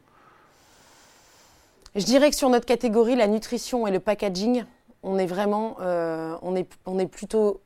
Je 1.97 2.05
dirais 2.05 2.31
que 2.31 2.37
sur 2.37 2.51
notre 2.51 2.67
catégorie, 2.67 3.17
la 3.17 3.27
nutrition 3.27 3.87
et 3.87 3.91
le 3.91 4.01
packaging, 4.01 4.65
on 5.03 5.19
est 5.19 5.27
vraiment, 5.27 5.79
euh, 5.81 6.37
on, 6.43 6.55
est, 6.55 6.69
on 6.85 6.99
est 6.99 7.07
plutôt 7.07 7.61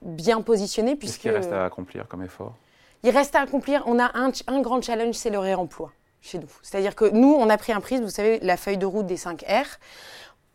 bien 0.00 0.40
positionné. 0.40 0.96
Qu'est-ce 0.96 1.18
qu'il 1.18 1.30
reste 1.30 1.52
à 1.52 1.64
accomplir 1.64 2.08
comme 2.08 2.22
effort? 2.22 2.56
Il 3.04 3.10
reste 3.10 3.34
à 3.34 3.40
accomplir, 3.40 3.82
on 3.86 3.98
a 3.98 4.12
un, 4.14 4.60
grand 4.60 4.80
challenge, 4.80 5.16
c'est 5.16 5.30
le 5.30 5.38
réemploi 5.38 5.92
chez 6.20 6.38
nous. 6.38 6.50
C'est-à-dire 6.62 6.94
que 6.94 7.06
nous, 7.06 7.34
on 7.34 7.48
a 7.50 7.56
pris 7.56 7.72
un 7.72 7.80
prisme, 7.80 8.04
vous 8.04 8.10
savez, 8.10 8.38
la 8.40 8.56
feuille 8.56 8.78
de 8.78 8.86
route 8.86 9.06
des 9.06 9.16
5 9.16 9.42
R. 9.42 9.78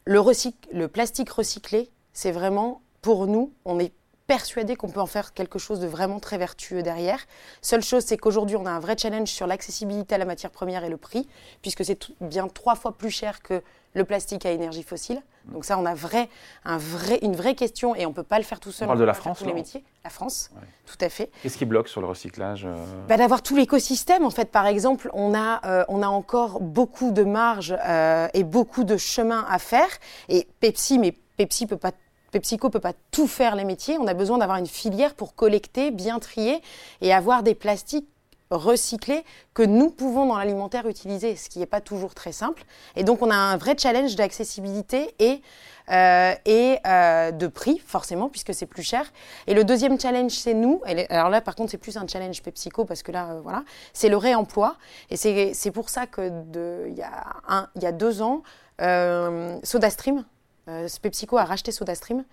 Le 0.05 0.85
plastique 0.85 1.29
recyclé, 1.29 1.91
c'est 2.13 2.31
vraiment, 2.31 2.81
pour 3.01 3.27
nous, 3.27 3.51
on 3.65 3.79
est 3.79 3.91
persuadé 4.27 4.75
qu'on 4.75 4.89
peut 4.89 4.99
en 4.99 5.07
faire 5.07 5.33
quelque 5.33 5.57
chose 5.57 5.79
de 5.79 5.87
vraiment 5.87 6.19
très 6.19 6.37
vertueux 6.37 6.83
derrière. 6.83 7.19
Seule 7.61 7.81
chose, 7.81 8.03
c'est 8.05 8.17
qu'aujourd'hui, 8.17 8.57
on 8.57 8.65
a 8.65 8.71
un 8.71 8.79
vrai 8.79 8.95
challenge 8.97 9.29
sur 9.29 9.47
l'accessibilité 9.47 10.15
à 10.15 10.17
la 10.17 10.25
matière 10.25 10.51
première 10.51 10.83
et 10.83 10.89
le 10.89 10.97
prix, 10.97 11.27
puisque 11.61 11.83
c'est 11.85 12.11
bien 12.19 12.47
trois 12.47 12.75
fois 12.75 12.97
plus 12.97 13.09
cher 13.09 13.41
que 13.41 13.63
le 13.93 14.03
plastique 14.03 14.45
à 14.45 14.51
énergie 14.51 14.83
fossile. 14.83 15.21
Donc 15.45 15.63
ça, 15.63 15.79
on 15.79 15.85
a 15.85 15.95
vrai, 15.95 16.29
un 16.65 16.77
vrai, 16.77 17.19
une 17.21 17.35
vraie 17.35 17.55
question 17.55 17.95
et 17.95 18.05
on 18.05 18.09
ne 18.09 18.13
peut 18.13 18.23
pas 18.23 18.37
le 18.37 18.43
faire 18.43 18.59
tout 18.59 18.71
seul. 18.73 18.85
On 18.85 18.89
parle 18.89 18.99
de 18.99 19.05
la 19.05 19.13
France, 19.13 19.41
les 19.45 19.53
métiers. 19.53 19.83
La 20.03 20.09
France, 20.09 20.51
tout 20.85 20.97
à 21.01 21.09
fait. 21.09 21.31
Qu'est-ce 21.41 21.57
qui 21.57 21.65
bloque 21.65 21.87
sur 21.87 22.01
le 22.01 22.07
recyclage 22.07 22.65
euh 22.65 22.75
bah, 23.07 23.17
D'avoir 23.17 23.41
tout 23.41 23.55
l'écosystème. 23.55 24.25
En 24.25 24.29
fait, 24.29 24.51
par 24.51 24.67
exemple, 24.67 25.09
on 25.13 25.33
a, 25.33 25.65
euh, 25.65 25.85
on 25.87 26.03
a 26.03 26.07
encore 26.07 26.59
beaucoup 26.59 27.11
de 27.11 27.23
marge 27.23 27.75
euh, 27.85 28.27
et 28.33 28.43
beaucoup 28.43 28.83
de 28.83 28.97
chemin 28.97 29.45
à 29.49 29.57
faire. 29.57 29.89
Et 30.27 30.47
Pepsi, 30.59 30.99
mais 30.99 31.13
Pepsi 31.37 31.65
peut 31.65 31.77
pas 31.77 31.91
PepsiCo 32.31 32.69
peut 32.69 32.79
pas 32.79 32.93
tout 33.11 33.27
faire 33.27 33.55
les 33.55 33.63
métiers. 33.63 33.97
On 33.99 34.07
a 34.07 34.13
besoin 34.13 34.37
d'avoir 34.37 34.57
une 34.57 34.67
filière 34.67 35.15
pour 35.15 35.35
collecter, 35.35 35.91
bien 35.91 36.19
trier 36.19 36.61
et 37.01 37.13
avoir 37.13 37.43
des 37.43 37.55
plastiques 37.55 38.07
recyclés 38.49 39.23
que 39.53 39.63
nous 39.63 39.89
pouvons 39.89 40.25
dans 40.25 40.37
l'alimentaire 40.37 40.87
utiliser, 40.87 41.35
ce 41.35 41.49
qui 41.49 41.59
n'est 41.59 41.65
pas 41.65 41.81
toujours 41.81 42.13
très 42.13 42.31
simple. 42.31 42.63
Et 42.95 43.03
donc 43.03 43.21
on 43.21 43.29
a 43.29 43.35
un 43.35 43.57
vrai 43.57 43.75
challenge 43.77 44.15
d'accessibilité 44.15 45.13
et, 45.19 45.41
euh, 45.89 46.33
et 46.45 46.79
euh, 46.85 47.31
de 47.31 47.47
prix, 47.47 47.81
forcément, 47.85 48.29
puisque 48.29 48.53
c'est 48.53 48.65
plus 48.65 48.83
cher. 48.83 49.11
Et 49.47 49.53
le 49.53 49.63
deuxième 49.63 49.99
challenge, 49.99 50.31
c'est 50.31 50.53
nous. 50.53 50.81
alors 51.09 51.29
là, 51.29 51.41
par 51.41 51.55
contre, 51.55 51.71
c'est 51.71 51.77
plus 51.77 51.97
un 51.97 52.07
challenge 52.07 52.41
PepsiCo, 52.41 52.85
parce 52.85 53.03
que 53.03 53.11
là, 53.11 53.31
euh, 53.31 53.39
voilà, 53.41 53.63
c'est 53.93 54.09
le 54.09 54.17
réemploi. 54.17 54.77
Et 55.09 55.17
c'est 55.17 55.71
pour 55.71 55.89
ça 55.89 56.07
qu'il 56.07 56.93
y, 56.95 57.01
a 57.01 57.69
y 57.75 57.85
a 57.85 57.91
deux 57.91 58.21
ans, 58.21 58.43
SodaStream, 58.79 60.23
euh, 60.67 60.87
PepsiCo 61.01 61.37
a 61.37 61.45
racheté 61.45 61.71
SodaStream 61.71 62.25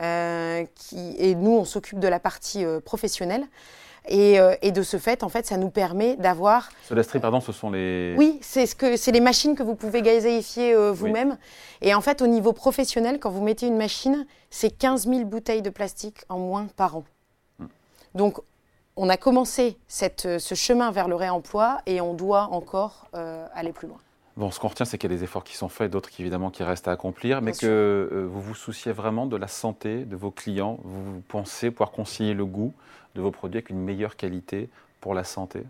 euh, 0.00 0.64
qui, 0.74 1.14
et 1.18 1.34
nous, 1.34 1.52
on 1.52 1.64
s'occupe 1.64 1.98
de 1.98 2.08
la 2.08 2.20
partie 2.20 2.64
euh, 2.64 2.80
professionnelle. 2.80 3.46
Et, 4.08 4.40
de 4.72 4.82
ce 4.82 4.96
fait, 4.96 5.22
en 5.22 5.28
fait, 5.28 5.46
ça 5.46 5.56
nous 5.56 5.68
permet 5.68 6.16
d'avoir. 6.16 6.70
SodaStream, 6.88 7.20
pardon, 7.20 7.40
ce 7.40 7.52
sont 7.52 7.70
les. 7.70 8.14
Oui, 8.16 8.38
c'est 8.40 8.66
ce 8.66 8.74
que 8.74 8.96
c'est 8.96 9.12
les 9.12 9.20
machines 9.20 9.54
que 9.54 9.62
vous 9.62 9.74
pouvez 9.76 10.00
gazéifier 10.02 10.74
vous-même. 10.90 11.36
Et 11.82 11.94
en 11.94 12.00
fait, 12.00 12.22
au 12.22 12.26
niveau 12.26 12.52
professionnel, 12.52 13.20
quand 13.20 13.30
vous 13.30 13.42
mettez 13.42 13.66
une 13.66 13.76
machine, 13.76 14.26
c'est 14.48 14.70
15 14.70 15.06
000 15.06 15.24
bouteilles 15.26 15.62
de 15.62 15.70
plastique 15.70 16.24
en 16.28 16.38
moins 16.38 16.66
par 16.76 16.96
an. 16.96 17.04
Hmm. 17.58 17.66
Donc, 18.14 18.40
on 18.96 19.08
a 19.10 19.18
commencé 19.18 19.76
cette, 19.86 20.38
ce 20.38 20.54
chemin 20.54 20.90
vers 20.90 21.06
le 21.06 21.14
réemploi 21.14 21.82
et 21.86 22.00
on 22.00 22.14
doit 22.14 22.48
encore 22.50 23.06
aller 23.12 23.72
plus 23.72 23.86
loin. 23.86 23.98
Bon, 24.40 24.50
ce 24.50 24.58
qu'on 24.58 24.68
retient, 24.68 24.86
c'est 24.86 24.96
qu'il 24.96 25.10
y 25.10 25.14
a 25.14 25.18
des 25.18 25.22
efforts 25.22 25.44
qui 25.44 25.54
sont 25.54 25.68
faits, 25.68 25.90
d'autres 25.90 26.08
qui, 26.08 26.22
évidemment 26.22 26.48
qui 26.48 26.62
restent 26.62 26.88
à 26.88 26.92
accomplir, 26.92 27.42
mais 27.42 27.52
que 27.52 27.66
euh, 27.66 28.26
vous 28.26 28.40
vous 28.40 28.54
souciez 28.54 28.90
vraiment 28.90 29.26
de 29.26 29.36
la 29.36 29.48
santé 29.48 30.06
de 30.06 30.16
vos 30.16 30.30
clients. 30.30 30.78
Vous 30.82 31.20
pensez 31.28 31.70
pouvoir 31.70 31.90
concilier 31.90 32.32
le 32.32 32.46
goût 32.46 32.72
de 33.14 33.20
vos 33.20 33.32
produits 33.32 33.58
avec 33.58 33.68
une 33.68 33.80
meilleure 33.80 34.16
qualité 34.16 34.70
pour 35.02 35.12
la 35.12 35.24
santé? 35.24 35.64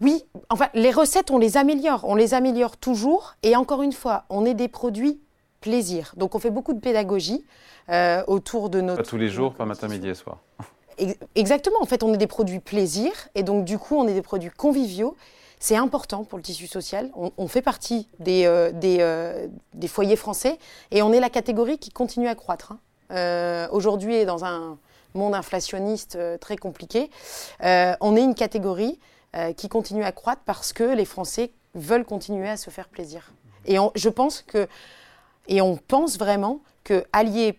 Oui, 0.00 0.24
enfin, 0.48 0.70
les 0.74 0.90
recettes, 0.90 1.30
on 1.30 1.38
les 1.38 1.56
améliore. 1.56 2.00
On 2.02 2.16
les 2.16 2.34
améliore 2.34 2.76
toujours. 2.76 3.36
Et 3.44 3.54
encore 3.54 3.82
une 3.82 3.92
fois, 3.92 4.24
on 4.28 4.44
est 4.44 4.54
des 4.54 4.66
produits 4.66 5.20
plaisir. 5.60 6.14
Donc 6.16 6.34
on 6.34 6.40
fait 6.40 6.50
beaucoup 6.50 6.72
de 6.72 6.80
pédagogie 6.80 7.44
euh, 7.90 8.24
autour 8.26 8.70
de 8.70 8.80
notre... 8.80 9.02
Pas 9.04 9.08
tous 9.08 9.18
les 9.18 9.28
jours, 9.28 9.54
pas 9.54 9.66
matin, 9.66 9.86
midi 9.86 10.08
et 10.08 10.14
soir. 10.14 10.38
Exactement, 11.36 11.80
en 11.80 11.86
fait 11.86 12.02
on 12.02 12.12
est 12.12 12.18
des 12.18 12.26
produits 12.26 12.58
plaisir 12.58 13.12
et 13.36 13.44
donc 13.44 13.64
du 13.64 13.78
coup 13.78 13.96
on 13.96 14.08
est 14.08 14.14
des 14.14 14.20
produits 14.20 14.50
conviviaux. 14.50 15.16
C'est 15.62 15.76
important 15.76 16.24
pour 16.24 16.38
le 16.38 16.42
tissu 16.42 16.66
social. 16.66 17.08
On, 17.14 17.46
fait 17.46 17.62
partie 17.62 18.08
des, 18.18 18.46
euh, 18.46 18.72
des, 18.72 19.48
des, 19.74 19.86
foyers 19.86 20.16
français 20.16 20.58
et 20.90 21.02
on 21.02 21.12
est 21.12 21.20
la 21.20 21.30
catégorie 21.30 21.78
qui 21.78 21.90
continue 21.90 22.26
à 22.26 22.34
croître. 22.34 22.72
Hein. 23.10 23.68
Aujourd'hui 23.70 24.16
et 24.16 24.24
dans 24.24 24.44
un 24.44 24.76
monde 25.14 25.36
inflationniste 25.36 26.18
très 26.40 26.56
compliqué, 26.56 27.10
on 27.60 28.16
est 28.16 28.24
une 28.24 28.34
catégorie 28.34 28.98
qui 29.56 29.68
continue 29.68 30.02
à 30.02 30.10
croître 30.10 30.42
parce 30.44 30.72
que 30.72 30.82
les 30.82 31.04
Français 31.04 31.52
veulent 31.76 32.06
continuer 32.06 32.48
à 32.48 32.56
se 32.56 32.70
faire 32.70 32.88
plaisir. 32.88 33.30
Et 33.64 33.76
je 33.94 34.08
pense 34.08 34.42
que, 34.42 34.66
et 35.46 35.60
on 35.60 35.76
pense 35.76 36.18
vraiment 36.18 36.58
que 36.82 37.04
allier 37.12 37.56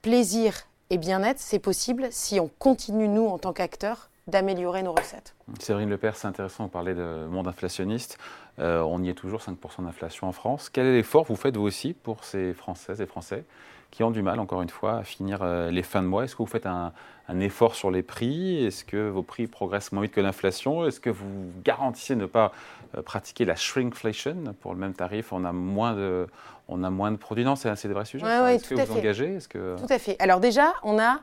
plaisir 0.00 0.66
et 0.88 0.96
bien-être, 0.96 1.38
c'est 1.38 1.58
possible 1.58 2.08
si 2.10 2.40
on 2.40 2.48
continue, 2.58 3.08
nous, 3.08 3.26
en 3.26 3.38
tant 3.38 3.52
qu'acteurs, 3.52 4.08
d'améliorer 4.28 4.82
nos 4.82 4.92
recettes. 4.92 5.34
Séverine 5.58 5.90
Lepère, 5.90 6.16
c'est 6.16 6.28
intéressant, 6.28 6.64
on 6.64 6.68
parlait 6.68 6.94
de 6.94 7.26
monde 7.28 7.48
inflationniste. 7.48 8.18
Euh, 8.58 8.80
on 8.82 9.02
y 9.02 9.08
est 9.08 9.14
toujours, 9.14 9.40
5% 9.40 9.84
d'inflation 9.84 10.28
en 10.28 10.32
France. 10.32 10.70
Quel 10.70 10.86
est 10.86 10.92
l'effort 10.92 11.24
que 11.24 11.28
vous 11.28 11.36
faites, 11.36 11.56
vous 11.56 11.64
aussi, 11.64 11.92
pour 11.92 12.24
ces 12.24 12.52
Françaises 12.52 13.00
et 13.00 13.06
Français 13.06 13.44
qui 13.90 14.02
ont 14.02 14.10
du 14.10 14.22
mal, 14.22 14.40
encore 14.40 14.62
une 14.62 14.70
fois, 14.70 14.98
à 14.98 15.04
finir 15.04 15.40
euh, 15.42 15.70
les 15.70 15.82
fins 15.82 16.02
de 16.02 16.06
mois? 16.06 16.24
Est-ce 16.24 16.34
que 16.34 16.42
vous 16.42 16.46
faites 16.46 16.66
un, 16.66 16.92
un 17.28 17.40
effort 17.40 17.74
sur 17.74 17.90
les 17.90 18.02
prix? 18.02 18.64
Est-ce 18.64 18.84
que 18.84 19.08
vos 19.08 19.22
prix 19.22 19.46
progressent 19.46 19.92
moins 19.92 20.02
vite 20.02 20.12
que 20.12 20.20
l'inflation? 20.20 20.86
Est-ce 20.86 21.00
que 21.00 21.10
vous 21.10 21.52
garantissez 21.64 22.16
ne 22.16 22.26
pas 22.26 22.52
euh, 22.96 23.02
pratiquer 23.02 23.44
la 23.44 23.56
shrinkflation 23.56 24.54
Pour 24.60 24.72
le 24.72 24.78
même 24.78 24.94
tarif, 24.94 25.32
on 25.32 25.44
a 25.44 25.52
moins 25.52 25.94
de, 25.94 26.26
on 26.68 26.84
a 26.84 26.90
moins 26.90 27.10
de 27.10 27.16
produits. 27.16 27.44
Non, 27.44 27.56
c'est 27.56 27.86
des 27.86 27.94
vrais 27.94 28.04
sujets. 28.04 28.24
Est-ce 28.26 28.68
que 28.68 28.74
vous 28.76 28.96
engagez? 28.96 29.34
Est-ce 29.34 29.48
que... 29.48 29.76
Tout 29.76 29.92
à 29.92 29.98
fait. 29.98 30.16
Alors 30.20 30.40
déjà, 30.40 30.72
on 30.84 30.98
a 30.98 31.20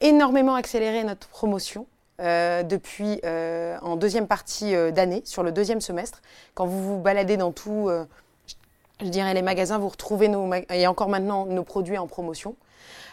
énormément 0.00 0.54
accéléré 0.54 1.04
notre 1.04 1.28
promotion. 1.28 1.86
Euh, 2.20 2.62
depuis 2.62 3.18
euh, 3.24 3.78
en 3.80 3.96
deuxième 3.96 4.26
partie 4.26 4.74
d'année, 4.92 5.22
sur 5.24 5.42
le 5.42 5.52
deuxième 5.52 5.80
semestre. 5.80 6.20
Quand 6.52 6.66
vous 6.66 6.82
vous 6.82 6.98
baladez 6.98 7.38
dans 7.38 7.50
tout, 7.50 7.90
je 9.00 9.08
dirais 9.08 9.32
les 9.32 9.40
magasins, 9.40 9.78
vous 9.78 9.88
retrouvez 9.88 10.28
nos, 10.28 10.52
et 10.68 10.86
encore 10.86 11.08
maintenant 11.08 11.46
nos 11.46 11.64
produits 11.64 11.96
en 11.96 12.06
promotion. 12.06 12.56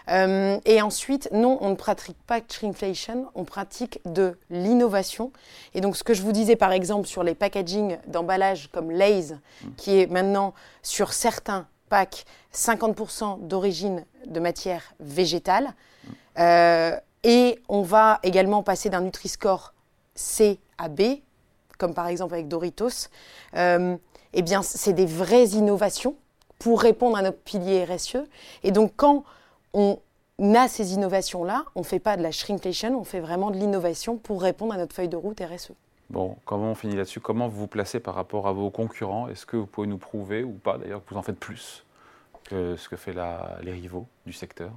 Euh, 0.10 0.60
et 0.66 0.82
ensuite, 0.82 1.30
non, 1.32 1.58
on 1.62 1.70
ne 1.70 1.76
pratique 1.76 2.18
pas 2.28 2.40
de 2.40 2.46
shrinkflation, 2.50 3.28
on 3.36 3.44
pratique 3.44 4.00
de 4.06 4.38
l'innovation. 4.50 5.32
Et 5.74 5.82
donc, 5.82 5.98
ce 5.98 6.04
que 6.04 6.14
je 6.14 6.22
vous 6.22 6.32
disais 6.32 6.56
par 6.56 6.72
exemple 6.72 7.08
sur 7.08 7.24
les 7.24 7.36
packaging 7.36 7.98
d'emballage 8.08 8.70
comme 8.72 8.92
Lay's, 8.92 9.34
qui 9.76 10.00
est 10.00 10.08
maintenant 10.08 10.54
sur 10.82 11.14
certains 11.14 11.68
packs 11.90 12.26
50% 12.54 13.48
d'origine 13.48 14.06
de 14.26 14.40
matière 14.40 14.94
végétale. 15.00 15.74
Euh, 16.40 16.98
et 17.24 17.60
on 17.68 17.82
va 17.82 18.20
également 18.24 18.64
passer 18.64 18.90
d'un 18.90 19.02
Nutri-Score 19.02 19.74
C 20.16 20.60
à 20.78 20.90
B, 20.90 21.02
comme 21.78 21.94
par 21.94 22.08
exemple 22.08 22.34
avec 22.34 22.48
Doritos. 22.48 23.10
Euh, 23.56 23.98
eh 24.34 24.42
bien, 24.42 24.62
c'est 24.62 24.94
des 24.94 25.06
vraies 25.06 25.50
innovations 25.50 26.16
pour 26.60 26.82
répondre 26.82 27.18
à 27.18 27.22
notre 27.22 27.40
pilier 27.40 27.86
RSE. 27.86 28.18
Et 28.64 28.72
donc, 28.72 28.94
quand 28.96 29.24
on 29.74 30.00
a 30.40 30.68
ces 30.68 30.94
innovations-là, 30.94 31.66
on 31.76 31.82
ne 31.82 31.86
fait 31.86 32.00
pas 32.00 32.18
de 32.18 32.24
la 32.24 32.32
shrinkflation, 32.32 33.00
on 33.00 33.04
fait 33.04 33.20
vraiment 33.20 33.52
de 33.52 33.58
l'innovation 33.58 34.18
pour 34.18 34.42
répondre 34.42 34.74
à 34.74 34.78
notre 34.78 34.96
feuille 34.96 35.10
de 35.10 35.18
route 35.18 35.40
RSE. 35.40 35.72
Bon, 36.10 36.38
comment 36.46 36.72
on 36.72 36.76
finit 36.76 36.96
là-dessus 36.96 37.20
Comment 37.20 37.48
vous 37.48 37.60
vous 37.60 37.68
placez 37.68 38.00
par 38.00 38.16
rapport 38.16 38.48
à 38.48 38.54
vos 38.54 38.70
concurrents? 38.70 39.28
Est-ce 39.28 39.46
que 39.46 39.58
vous 39.58 39.66
pouvez 39.66 39.88
nous 39.88 39.98
prouver, 39.98 40.44
ou 40.44 40.54
pas 40.54 40.78
d'ailleurs, 40.78 41.04
que 41.04 41.10
vous 41.10 41.18
en 41.18 41.22
faites 41.22 41.40
plus 41.40 41.84
que 42.46 42.78
ce 42.78 42.88
que 42.88 42.96
font 42.96 43.12
les 43.62 43.72
rivaux 43.74 44.08
du 44.26 44.32
secteur? 44.32 44.72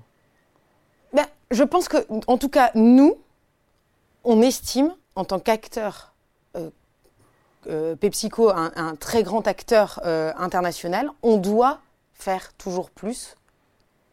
Je 1.51 1.65
pense 1.65 1.89
que, 1.89 1.97
en 2.27 2.39
tout 2.39 2.49
cas, 2.49 2.71
nous, 2.75 3.19
on 4.25 4.41
estime, 4.41 4.95
en 5.17 5.25
tant 5.25 5.41
qu'acteur, 5.41 6.15
euh, 6.57 6.71
euh, 7.67 7.97
PepsiCo, 7.97 8.51
un, 8.51 8.95
très 8.97 9.23
grand 9.23 9.47
acteur 9.47 10.01
euh, 10.05 10.33
international, 10.37 11.11
on 11.23 11.37
doit 11.37 11.81
faire 12.15 12.53
toujours 12.55 12.91
plus 12.91 13.37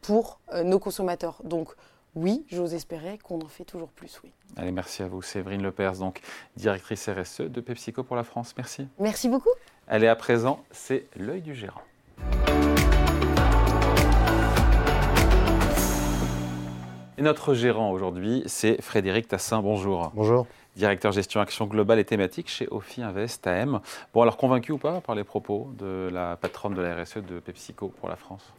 pour 0.02 0.40
nos 0.64 0.80
consommateurs. 0.80 1.42
Donc 1.44 1.74
oui, 2.16 2.46
j'ose 2.48 2.74
espérer 2.74 3.18
qu'on 3.18 3.42
en 3.42 3.50
fait 3.50 3.66
toujours 3.66 3.90
plus, 3.90 4.22
oui. 4.24 4.32
Allez, 4.56 4.72
merci 4.72 5.04
à 5.04 5.08
vous. 5.08 5.22
Séverine 5.22 5.62
Lepers, 5.62 5.98
donc 5.98 6.22
directrice 6.56 7.10
RSE 7.10 7.42
de 7.42 7.60
PepsiCo 7.60 8.04
pour 8.04 8.16
la 8.16 8.24
France. 8.24 8.54
Merci. 8.56 8.88
Merci 9.00 9.28
beaucoup. 9.28 9.50
Allez, 9.88 10.08
à 10.08 10.16
présent, 10.16 10.64
c'est 10.72 11.08
l'œil 11.18 11.42
du 11.42 11.54
gérant. 11.54 11.82
Et 17.18 17.24
notre 17.24 17.56
gérant 17.56 17.92
aujourd'hui, 17.92 18.44
c'est 18.46 18.82
Frédéric 18.82 19.28
Tassin. 19.28 19.62
Bonjour. 19.62 20.12
Bonjour 20.14 20.46
directeur 20.78 21.12
gestion 21.12 21.42
action 21.42 21.66
globale 21.66 22.00
et 22.00 22.06
thématique 22.06 22.50
chez 22.50 22.68
Ophi 22.70 23.02
Invest 23.02 23.46
AM. 23.48 23.80
Bon, 24.14 24.22
alors 24.22 24.38
convaincu 24.38 24.72
ou 24.72 24.78
pas 24.78 25.02
par 25.02 25.16
les 25.16 25.24
propos 25.24 25.72
de 25.78 26.10
la 26.14 26.38
patronne 26.38 26.76
de 26.76 26.82
la 26.82 27.02
RSE 27.02 27.18
de 27.18 27.40
PepsiCo 27.40 27.90
pour 28.00 28.08
la 28.08 28.16
France? 28.16 28.54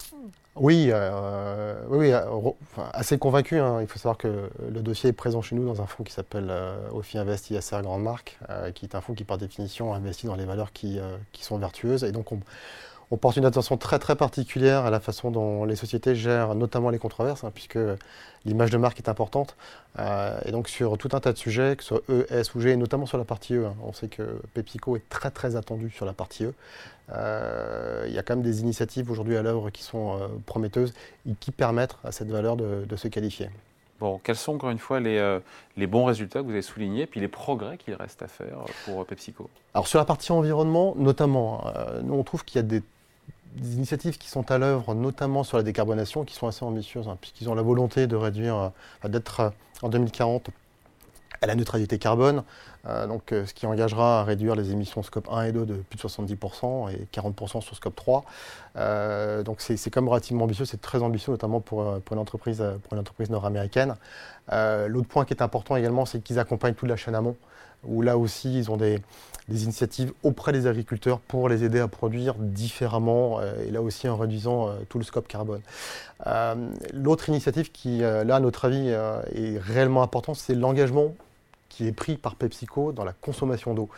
Oui, 0.57 0.89
euh, 0.91 1.81
oui, 1.89 2.11
euh, 2.13 2.51
assez 2.93 3.19
convaincu. 3.19 3.59
Hein. 3.59 3.81
Il 3.81 3.87
faut 3.87 3.99
savoir 3.99 4.19
que 4.19 4.51
le 4.69 4.81
dossier 4.81 5.11
est 5.11 5.15
présent 5.15 5.41
chez 5.41 5.55
nous 5.55 5.65
dans 5.65 5.81
un 5.81 5.87
fonds 5.87 6.03
qui 6.03 6.13
s'appelle 6.13 6.49
euh, 6.51 6.91
Ophi 6.93 7.19
Invest 7.19 7.51
ISR 7.51 7.83
Grande 7.83 8.03
Marque, 8.03 8.39
qui 8.75 8.85
est 8.85 8.97
un 8.97 9.01
fonds 9.01 9.15
qui 9.15 9.25
par 9.25 9.39
définition 9.39 9.95
investit 9.95 10.27
dans 10.27 10.35
les 10.35 10.45
valeurs 10.45 10.73
qui, 10.73 10.99
qui 11.33 11.45
sont 11.45 11.59
vertueuses. 11.59 12.03
Et 12.03 12.11
donc 12.11 12.33
on, 12.33 12.41
on 13.11 13.17
porte 13.17 13.37
une 13.37 13.47
attention 13.47 13.77
très 13.77 13.99
très 13.99 14.17
particulière 14.17 14.85
à 14.85 14.91
la 14.91 15.01
façon 15.01 15.31
dont 15.31 15.65
les 15.65 15.77
sociétés 15.77 16.15
gèrent 16.15 16.55
notamment 16.55 16.91
les 16.91 16.99
controverses, 16.99 17.43
hein, 17.43 17.51
puisque 17.55 17.79
l'image 18.45 18.71
de 18.71 18.77
marque 18.77 18.99
est 18.99 19.09
importante. 19.09 19.57
Euh, 19.99 20.39
et 20.45 20.53
donc 20.53 20.69
sur 20.69 20.99
tout 20.99 21.09
un 21.13 21.21
tas 21.21 21.33
de 21.33 21.39
sujets, 21.39 21.77
que 21.77 21.83
ce 21.83 21.89
soit 21.89 22.03
E, 22.11 22.27
S 22.31 22.55
ou 22.55 22.61
G, 22.61 22.71
et 22.71 22.77
notamment 22.77 23.07
sur 23.07 23.19
la 23.19 23.25
partie 23.25 23.55
E. 23.55 23.67
Hein. 23.67 23.75
on 23.83 23.93
sait 23.93 24.09
que 24.09 24.41
PepsiCo 24.55 24.97
est 24.97 25.09
très 25.09 25.31
très 25.31 25.57
attendu 25.57 25.91
sur 25.91 26.05
la 26.05 26.13
partie 26.13 26.45
E. 26.45 26.55
Euh, 27.11 28.05
il 28.07 28.13
y 28.13 28.19
a 28.19 28.23
quand 28.23 28.37
même 28.37 28.45
des 28.45 28.61
initiatives 28.61 29.11
aujourd'hui 29.11 29.37
à 29.37 29.43
l'œuvre 29.43 29.71
qui 29.71 29.83
sont 29.83 30.19
euh, 30.19 30.27
prometteuses 30.45 30.93
et 31.27 31.33
qui 31.41 31.51
permettent 31.51 31.97
à 32.05 32.13
cette 32.13 32.29
valeur 32.29 32.57
de, 32.57 32.97
se 32.97 33.09
qualifier. 33.09 33.49
Bon, 34.01 34.21
quels 34.23 34.37
sont 34.37 34.55
encore 34.55 34.71
une 34.71 34.79
fois 34.79 35.01
les, 35.01 35.39
les, 35.77 35.87
bons 35.89 36.05
résultats 36.05 36.41
que 36.41 36.45
vous 36.45 36.53
avez 36.53 36.63
soulignés, 36.63 37.07
puis 37.07 37.21
les 37.21 37.27
progrès 37.27 37.79
qu'il 37.79 37.95
reste 37.95 38.23
à 38.23 38.29
faire 38.29 38.59
pour 38.85 39.05
PepsiCo? 39.07 39.49
Alors 39.75 39.89
sur 39.89 39.99
la 39.99 40.05
partie 40.05 40.31
environnement, 40.31 40.95
notamment, 40.97 41.65
nous 42.05 42.15
on 42.15 42.23
trouve 42.23 42.45
qu'il 42.45 42.57
y 42.57 42.59
a 42.61 42.63
des 42.63 42.83
des 43.59 43.75
initiatives 43.75 44.19
qui 44.19 44.29
sont 44.29 44.51
à 44.51 44.59
l'œuvre, 44.59 44.95
notamment 44.95 45.45
sur 45.45 45.57
la 45.57 45.63
décarbonation, 45.63 46.25
qui 46.25 46.35
sont 46.35 46.47
assez 46.47 46.65
ambitieuses, 46.65 47.09
hein, 47.09 47.19
puisqu'ils 47.21 47.49
ont 47.49 47.55
la 47.55 47.63
volonté 47.63 48.07
de 48.07 48.17
réduire, 48.17 48.73
euh, 49.05 49.09
d'être 49.09 49.41
euh, 49.41 49.51
en 49.83 49.89
2040 49.89 50.49
à 51.41 51.47
la 51.47 51.55
neutralité 51.55 51.99
carbone, 51.99 52.43
euh, 52.87 53.07
donc, 53.07 53.23
ce 53.31 53.55
qui 53.55 53.65
engagera 53.67 54.21
à 54.21 54.25
réduire 54.25 54.57
les 54.57 54.73
émissions 54.73 55.05
scope 55.05 55.29
1 55.31 55.45
et 55.45 55.53
2 55.53 55.67
de 55.67 55.75
plus 55.75 55.97
de 55.97 56.03
70% 56.03 56.91
et 56.91 57.07
40% 57.13 57.61
sur 57.61 57.77
scope 57.77 57.95
3. 57.95 58.25
donc 59.45 59.61
c'est 59.61 59.91
quand 59.91 60.01
même 60.01 60.09
relativement 60.09 60.45
ambitieux, 60.45 60.65
c'est 60.65 60.81
très 60.81 61.01
ambitieux, 61.01 61.31
notamment 61.31 61.61
pour, 61.61 62.01
pour 62.01 62.15
une 62.15 62.19
entreprise, 62.21 62.65
pour 62.83 62.95
une 62.95 62.99
entreprise 62.99 63.31
nord-américaine. 63.31 63.95
L'autre 64.51 65.07
point 65.07 65.25
qui 65.25 65.33
est 65.33 65.43
important 65.43 65.77
également, 65.77 66.07
c'est 66.07 66.21
qu'ils 66.21 66.41
accompagnent 66.41 66.75
toute 66.75 66.89
la 66.89 66.97
chaîne 66.97 67.15
amont 67.15 67.37
où 67.85 68.03
là 68.03 68.19
aussi 68.19 68.57
ils 68.59 68.71
ont 68.71 68.77
des, 68.77 69.01
initiatives 69.49 70.13
auprès 70.23 70.53
des 70.53 70.67
agriculteurs 70.67 71.21
pour 71.21 71.49
les 71.49 71.65
aider 71.65 71.81
à 71.81 71.89
produire 71.89 72.35
différemment 72.35 73.41
euh, 73.41 73.67
et 73.67 73.71
là 73.71 73.81
aussi 73.81 74.07
en 74.07 74.17
réduisant 74.17 74.69
euh, 74.69 74.73
tout 74.89 74.99
le 74.99 75.05
scope 75.05 75.27
carbone. 75.27 75.63
Euh, 76.27 76.55
l'autre 76.93 77.29
initiative 77.29 77.73
qui, 77.73 78.01
là, 78.01 78.37
à 78.37 78.41
notre 78.41 78.67
avis, 78.67 78.89
est 78.89 79.59
réellement 79.59 80.03
importante, 80.03 80.37
c'est 80.37 80.55
l'engagement 80.55 81.15
qui 81.69 81.87
est 81.87 81.93
pris 81.93 82.17
par 82.17 82.35
PepsiCo 82.35 82.93
dans 82.93 83.05
la 83.05 83.13
consommation 83.13 83.75
d'eau. 83.75 83.89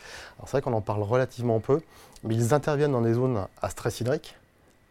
c'est 0.45 0.51
vrai 0.53 0.63
qu'on 0.63 0.73
en 0.73 0.81
parle 0.81 1.03
relativement 1.03 1.61
peu, 1.61 1.81
mais 2.25 2.35
ils 2.35 2.53
interviennent 2.53 2.93
dans 2.93 3.01
des 3.01 3.15
zones 3.15 3.47
à 3.63 3.71
stress 3.71 4.01
hydrique, 4.01 4.37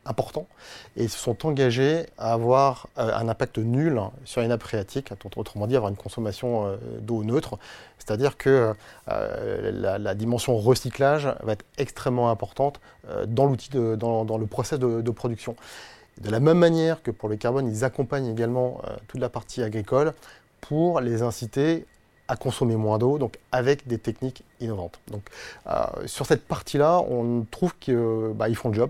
important 0.10 0.48
et 0.98 1.08
se 1.08 1.18
sont 1.18 1.46
engagés 1.46 2.08
à 2.18 2.34
avoir 2.34 2.88
euh, 2.98 3.14
un 3.14 3.30
impact 3.30 3.60
nul 3.60 4.02
sur 4.26 4.42
les 4.42 4.48
nappes 4.48 4.64
phréatiques, 4.64 5.12
autrement 5.36 5.68
dit 5.68 5.76
avoir 5.76 5.90
une 5.92 5.98
consommation 5.98 6.66
euh, 6.66 6.78
d'eau 7.00 7.24
neutre. 7.24 7.58
C'est-à-dire 8.00 8.38
que 8.38 8.74
euh, 9.10 9.98
la, 10.00 10.16
dimension 10.16 10.58
recyclage 10.58 11.30
va 11.44 11.54
être 11.54 11.66
extrêmement 11.78 12.32
importante 12.32 12.82
dans 13.28 13.46
l'outil, 13.46 13.70
dans, 13.70 14.38
le 14.38 14.46
process 14.48 14.80
de, 14.80 15.12
production. 15.12 15.56
De 16.20 16.30
la 16.32 16.40
même 16.40 16.58
manière 16.58 17.04
que 17.04 17.12
pour 17.12 17.30
le 17.30 17.36
carbone, 17.36 17.68
ils 17.68 17.84
accompagnent 17.84 18.28
également 18.28 18.82
toute 19.08 19.22
la 19.22 19.30
partie 19.30 19.62
agricole 19.62 20.14
pour 20.62 21.02
les 21.02 21.22
inciter 21.22 21.86
à 22.28 22.36
consommer 22.36 22.76
moins 22.78 22.98
d'eau, 22.98 23.20
donc 23.20 23.38
avec 23.52 23.88
des 23.88 24.00
techniques 24.00 24.44
innovantes. 24.60 25.00
Donc, 25.12 25.24
sur 26.06 26.26
cette 26.26 26.48
partie-là, 26.48 27.02
on 27.02 27.46
trouve 27.52 27.76
qu'ils 27.80 28.34
bah, 28.34 28.52
font 28.56 28.70
le 28.70 28.76
job. 28.76 28.90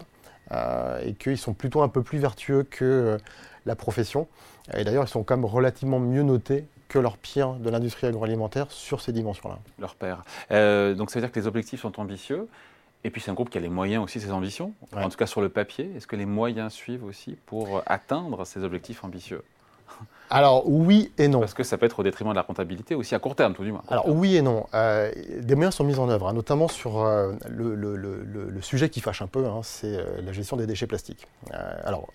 Euh, 0.51 1.01
et 1.05 1.13
qu'ils 1.13 1.37
sont 1.37 1.53
plutôt 1.53 1.81
un 1.81 1.89
peu 1.89 2.01
plus 2.01 2.17
vertueux 2.17 2.63
que 2.63 2.85
euh, 2.85 3.17
la 3.65 3.75
profession. 3.75 4.27
Et 4.75 4.83
d'ailleurs, 4.83 5.03
ils 5.03 5.09
sont 5.09 5.23
quand 5.23 5.35
même 5.37 5.45
relativement 5.45 5.99
mieux 5.99 6.23
notés 6.23 6.65
que 6.87 6.97
leurs 6.97 7.17
pires 7.17 7.53
de 7.53 7.69
l'industrie 7.69 8.07
agroalimentaire 8.07 8.71
sur 8.71 8.99
ces 9.01 9.11
dimensions-là. 9.11 9.59
Leur 9.77 9.95
père. 9.95 10.23
Euh, 10.51 10.95
donc 10.95 11.11
ça 11.11 11.19
veut 11.19 11.25
dire 11.25 11.31
que 11.31 11.39
les 11.39 11.45
objectifs 11.45 11.81
sont 11.81 11.99
ambitieux. 11.99 12.47
Et 13.03 13.11
puis 13.11 13.21
c'est 13.21 13.29
un 13.31 13.35
groupe 13.35 13.49
qui 13.49 13.57
a 13.57 13.61
les 13.61 13.69
moyens 13.69 14.03
aussi, 14.03 14.19
ses 14.19 14.31
ambitions, 14.31 14.73
en 14.93 15.07
tout 15.07 15.15
cas 15.15 15.27
sur 15.27 15.39
le 15.39 15.47
papier. 15.47 15.89
Est-ce 15.95 16.07
que 16.07 16.17
les 16.17 16.25
moyens 16.25 16.73
suivent 16.73 17.05
aussi 17.05 17.37
pour 17.45 17.81
atteindre 17.85 18.43
ces 18.43 18.63
objectifs 18.63 19.05
ambitieux? 19.05 19.41
Alors 20.29 20.69
oui 20.69 21.11
et 21.17 21.27
non. 21.27 21.39
Parce 21.39 21.53
que 21.53 21.63
ça 21.63 21.77
peut 21.77 21.85
être 21.85 21.99
au 21.99 22.03
détriment 22.03 22.29
de 22.29 22.35
la 22.35 22.43
rentabilité 22.43 22.93
aussi 22.93 23.15
à 23.15 23.19
court 23.19 23.35
terme, 23.35 23.53
tout 23.53 23.63
du 23.63 23.71
moins. 23.71 23.81
Alors 23.89 24.07
oui 24.07 24.35
et 24.35 24.41
non. 24.41 24.67
Euh, 24.73 25.11
des 25.39 25.55
moyens 25.55 25.75
sont 25.75 25.83
mis 25.83 25.97
en 25.97 26.07
œuvre, 26.09 26.27
hein, 26.27 26.33
notamment 26.33 26.67
sur 26.67 26.99
euh, 26.99 27.33
le, 27.49 28.61
sujet 28.61 28.89
qui 28.89 29.01
fâche 29.01 29.21
un 29.21 29.27
peu, 29.27 29.47
hein, 29.47 29.61
c'est 29.63 29.95
euh, 29.95 30.21
la 30.23 30.31
gestion 30.31 30.55
des 30.55 30.67
déchets 30.67 30.85
plastiques. 30.85 31.27
alors 31.83 32.07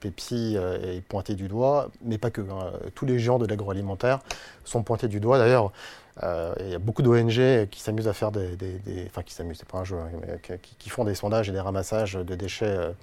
Pepsi 0.00 0.56
est 0.56 1.00
pointé 1.00 1.34
du 1.34 1.48
doigt, 1.48 1.88
mais 2.04 2.18
pas 2.18 2.30
que. 2.30 2.40
Hein. 2.40 2.70
tous 2.94 3.06
les 3.06 3.18
géants 3.18 3.38
de 3.38 3.46
l'agroalimentaire 3.46 4.20
sont 4.64 4.82
pointés 4.82 5.08
du 5.08 5.18
doigt. 5.18 5.38
D'ailleurs, 5.38 5.72
il 6.22 6.70
y 6.70 6.74
a 6.74 6.78
beaucoup 6.78 7.02
d'ONG 7.02 7.68
qui 7.70 7.80
s'amusent 7.80 8.08
à 8.08 8.12
faire 8.12 8.32
des, 8.32 8.56
Enfin, 9.06 9.22
qui 9.22 9.34
s'amusent, 9.34 9.58
c'est 9.58 9.68
pas 9.68 9.78
un 9.78 9.84
jeu, 9.84 9.96
mais 10.20 10.58
qui, 10.78 10.88
font 10.88 11.04
des 11.04 11.14
sondages 11.14 11.48
et 11.48 11.52
des 11.52 11.60
ramassages 11.60 12.14
de 12.14 12.34
déchets 12.34 12.94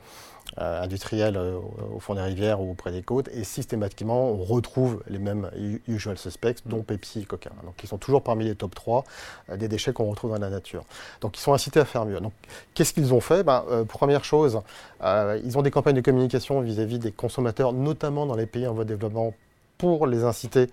euh, 0.59 0.83
industriels 0.83 1.35
euh, 1.35 1.57
au 1.95 1.99
fond 1.99 2.13
des 2.13 2.21
rivières 2.21 2.61
ou 2.61 2.75
près 2.75 2.91
des 2.91 3.01
côtes, 3.01 3.27
et 3.29 3.43
systématiquement 3.43 4.29
on 4.29 4.43
retrouve 4.43 5.01
les 5.07 5.17
mêmes 5.17 5.49
usual 5.87 6.15
suspects, 6.15 6.57
dont 6.67 6.83
Pepsi 6.83 7.21
et 7.21 7.25
Coca. 7.25 7.49
Donc 7.63 7.73
ils 7.81 7.87
sont 7.87 7.97
toujours 7.97 8.21
parmi 8.21 8.45
les 8.45 8.53
top 8.53 8.75
3 8.75 9.03
euh, 9.49 9.57
des 9.57 9.67
déchets 9.67 9.93
qu'on 9.93 10.07
retrouve 10.07 10.29
dans 10.29 10.39
la 10.39 10.51
nature. 10.51 10.83
Donc 11.21 11.39
ils 11.39 11.41
sont 11.41 11.53
incités 11.53 11.79
à 11.79 11.85
faire 11.85 12.05
mieux. 12.05 12.19
Donc 12.19 12.33
qu'est-ce 12.75 12.93
qu'ils 12.93 13.15
ont 13.15 13.21
fait? 13.21 13.41
Ben, 13.41 13.63
Première 13.87 14.23
chose, 14.25 14.59
ils 15.01 15.57
ont 15.57 15.63
des 15.63 15.71
campagnes 15.71 15.95
de 15.95 16.01
communication 16.01 16.61
vis-à-vis 16.61 16.99
des 16.99 17.11
consommateurs, 17.11 17.73
notamment 17.73 18.27
dans 18.27 18.35
les 18.35 18.45
pays 18.45 18.67
en 18.67 18.73
voie 18.73 18.83
de 18.83 18.89
développement, 18.89 19.33
pour 19.79 20.05
les 20.05 20.23
inciter 20.23 20.67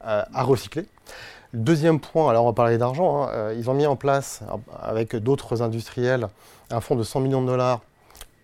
à 0.00 0.42
recycler. 0.42 0.86
Deuxième 1.54 2.00
point, 2.00 2.30
alors 2.30 2.44
on 2.44 2.48
va 2.48 2.54
parler 2.54 2.78
d'argent, 2.78 3.24
hein, 3.24 3.52
ils 3.52 3.68
ont 3.68 3.74
mis 3.74 3.84
en 3.84 3.94
place, 3.94 4.42
avec 4.80 5.14
d'autres 5.16 5.60
industriels, 5.60 6.28
un 6.70 6.80
fonds 6.80 6.96
de 6.96 7.02
100 7.02 7.20
millions 7.20 7.42
de 7.42 7.46
dollars 7.46 7.82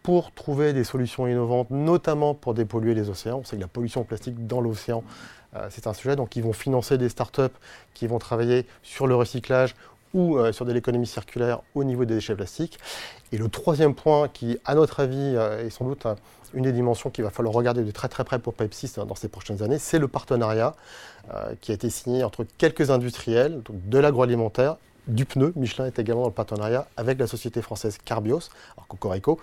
pour 0.02 0.32
trouver 0.32 0.74
des 0.74 0.84
solutions 0.84 1.26
innovantes, 1.26 1.70
notamment 1.70 2.34
pour 2.34 2.52
dépolluer 2.52 2.94
les 2.94 3.08
océans. 3.08 3.38
On 3.38 3.44
sait 3.44 3.56
que 3.56 3.62
la 3.62 3.68
pollution 3.68 4.04
plastique 4.04 4.46
dans 4.46 4.60
l'océan, 4.60 5.04
euh, 5.56 5.68
c'est 5.70 5.86
un 5.86 5.94
sujet. 5.94 6.16
Donc, 6.16 6.36
ils 6.36 6.42
vont 6.42 6.52
financer 6.52 6.98
des 6.98 7.08
startups 7.08 7.54
qui 7.94 8.06
vont 8.06 8.18
travailler 8.18 8.66
sur 8.82 9.06
le 9.06 9.14
recyclage 9.14 9.74
ou 10.14 10.36
euh, 10.36 10.52
sur 10.52 10.64
de 10.64 10.72
l'économie 10.72 11.06
circulaire 11.06 11.60
au 11.74 11.84
niveau 11.84 12.04
des 12.04 12.14
déchets 12.14 12.34
plastiques. 12.34 12.78
Et 13.32 13.38
le 13.38 13.48
troisième 13.48 13.94
point, 13.94 14.28
qui, 14.28 14.58
à 14.64 14.74
notre 14.74 15.00
avis, 15.00 15.34
euh, 15.34 15.66
est 15.66 15.70
sans 15.70 15.84
doute 15.84 16.06
une 16.54 16.64
des 16.64 16.72
dimensions 16.72 17.10
qu'il 17.10 17.24
va 17.24 17.30
falloir 17.30 17.54
regarder 17.54 17.84
de 17.84 17.90
très 17.90 18.08
très 18.08 18.24
près 18.24 18.38
pour 18.38 18.54
Pepsi 18.54 18.90
dans 18.96 19.14
ces 19.14 19.28
prochaines 19.28 19.62
années, 19.62 19.78
c'est 19.78 19.98
le 19.98 20.08
partenariat 20.08 20.74
qui 21.60 21.72
a 21.72 21.74
été 21.74 21.90
signé 21.90 22.24
entre 22.24 22.46
quelques 22.56 22.90
industriels 22.90 23.62
de 23.68 23.98
l'agroalimentaire 23.98 24.76
du 25.08 25.24
pneu. 25.24 25.52
Michelin 25.56 25.86
est 25.86 25.98
également 25.98 26.22
dans 26.22 26.28
le 26.28 26.34
partenariat 26.34 26.86
avec 26.96 27.18
la 27.18 27.26
société 27.26 27.62
française 27.62 27.98
Carbios, 28.04 28.50
alors 28.76 28.86
Cocorico. 28.86 29.40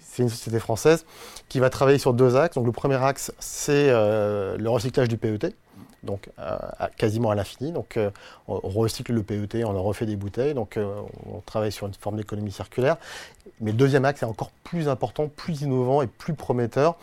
C'est 0.00 0.22
une 0.22 0.28
société 0.28 0.58
française 0.58 1.04
qui 1.48 1.58
va 1.58 1.68
travailler 1.70 1.98
sur 1.98 2.14
deux 2.14 2.36
axes. 2.36 2.54
Donc 2.54 2.66
le 2.66 2.72
premier 2.72 3.02
axe, 3.02 3.32
c'est 3.38 3.90
euh, 3.90 4.56
le 4.56 4.70
recyclage 4.70 5.08
du 5.08 5.18
PET. 5.18 5.54
Donc 6.02 6.28
euh, 6.38 6.56
quasiment 6.96 7.30
à 7.30 7.34
l'infini. 7.34 7.72
Donc 7.72 7.96
euh, 7.96 8.10
on 8.46 8.68
recycle 8.68 9.12
le 9.12 9.22
PET, 9.22 9.64
on 9.64 9.76
en 9.76 9.82
refait 9.82 10.06
des 10.06 10.16
bouteilles. 10.16 10.54
Donc 10.54 10.78
on 10.78 11.40
travaille 11.40 11.72
sur 11.72 11.86
une 11.86 11.94
forme 11.94 12.16
d'économie 12.16 12.52
circulaire. 12.52 12.96
Mais 13.60 13.72
le 13.72 13.76
deuxième 13.76 14.04
axe 14.04 14.22
est 14.22 14.26
encore 14.26 14.50
plus 14.64 14.88
important, 14.88 15.28
plus 15.28 15.62
innovant 15.62 16.02
et 16.02 16.06
plus 16.06 16.34
prometteur. 16.34 16.96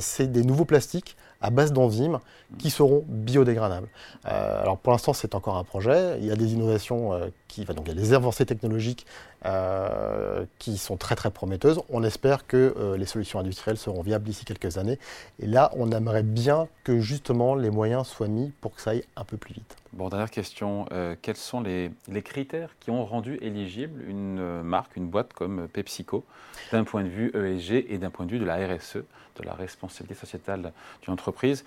c'est 0.00 0.30
des 0.30 0.42
nouveaux 0.42 0.64
plastiques 0.64 1.16
à 1.40 1.50
base 1.50 1.72
d'enzymes 1.72 2.18
qui 2.58 2.70
seront 2.70 3.04
biodégradables. 3.06 3.88
Euh, 4.26 4.62
alors 4.62 4.78
pour 4.78 4.92
l'instant, 4.92 5.12
c'est 5.12 5.34
encore 5.34 5.56
un 5.56 5.64
projet. 5.64 6.18
Il 6.18 6.26
y 6.26 6.30
a 6.30 6.36
des 6.36 6.52
innovations 6.52 7.12
euh, 7.58 7.72
donc 7.74 7.86
il 7.86 7.88
y 7.88 7.98
a 7.98 8.00
des 8.00 8.12
avancées 8.12 8.46
technologiques 8.46 9.06
euh, 9.44 10.44
qui 10.58 10.78
sont 10.78 10.96
très 10.96 11.14
très 11.14 11.30
prometteuses. 11.30 11.80
On 11.90 12.02
espère 12.02 12.46
que 12.46 12.94
les 12.98 13.06
solutions 13.06 13.38
industrielles 13.38 13.78
seront 13.78 14.02
viables 14.02 14.24
d'ici 14.24 14.44
quelques 14.44 14.78
années. 14.78 14.98
Et 15.40 15.46
là, 15.46 15.70
on 15.76 15.90
aimerait 15.92 16.22
bien 16.22 16.68
que 16.84 17.00
justement 17.00 17.54
les 17.54 17.70
moyens 17.70 18.06
soient 18.06 18.28
mis 18.28 18.52
pour 18.60 18.74
que 18.74 18.80
ça 18.80 18.90
aille 18.90 19.04
un 19.16 19.24
peu 19.24 19.36
plus 19.36 19.54
vite. 19.54 19.76
Bon, 19.92 20.08
dernière 20.08 20.30
question. 20.30 20.86
quels 21.22 21.36
sont 21.36 21.60
les, 21.60 21.90
critères 22.22 22.70
qui 22.80 22.90
ont 22.90 23.04
rendu 23.04 23.38
éligible 23.40 24.02
une 24.06 24.62
marque, 24.62 24.96
une 24.96 25.08
boîte 25.08 25.32
comme 25.32 25.68
PepsiCo, 25.68 26.24
d'un 26.72 26.84
point 26.84 27.04
de 27.04 27.08
vue 27.08 27.32
ESG 27.34 27.86
et 27.88 27.98
d'un 27.98 28.10
point 28.10 28.26
de 28.26 28.32
vue 28.32 28.38
de 28.38 28.44
la 28.44 28.56
RSE, 28.56 28.96
de 28.96 29.44
la 29.44 29.54
responsabilité 29.54 30.14
sociétale 30.14 30.72
d'une 31.02 31.12
entreprise? 31.12 31.64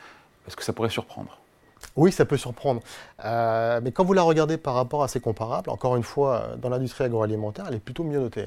Est-ce 0.47 0.55
que 0.55 0.63
ça 0.63 0.73
pourrait 0.73 0.89
surprendre? 0.89 1.39
Oui, 1.95 2.11
ça 2.11 2.25
peut 2.25 2.37
surprendre. 2.37 2.81
Euh, 3.25 3.79
mais 3.83 3.91
quand 3.91 4.03
vous 4.03 4.13
la 4.13 4.23
regardez 4.23 4.57
par 4.57 4.73
rapport 4.73 5.03
à 5.03 5.07
ses 5.07 5.19
comparables, 5.19 5.69
encore 5.69 5.95
une 5.95 6.03
fois, 6.03 6.51
dans 6.61 6.69
l'industrie 6.69 7.03
agroalimentaire, 7.03 7.65
elle 7.67 7.75
est 7.75 7.79
plutôt 7.79 8.03
mieux 8.03 8.19
notée. 8.19 8.45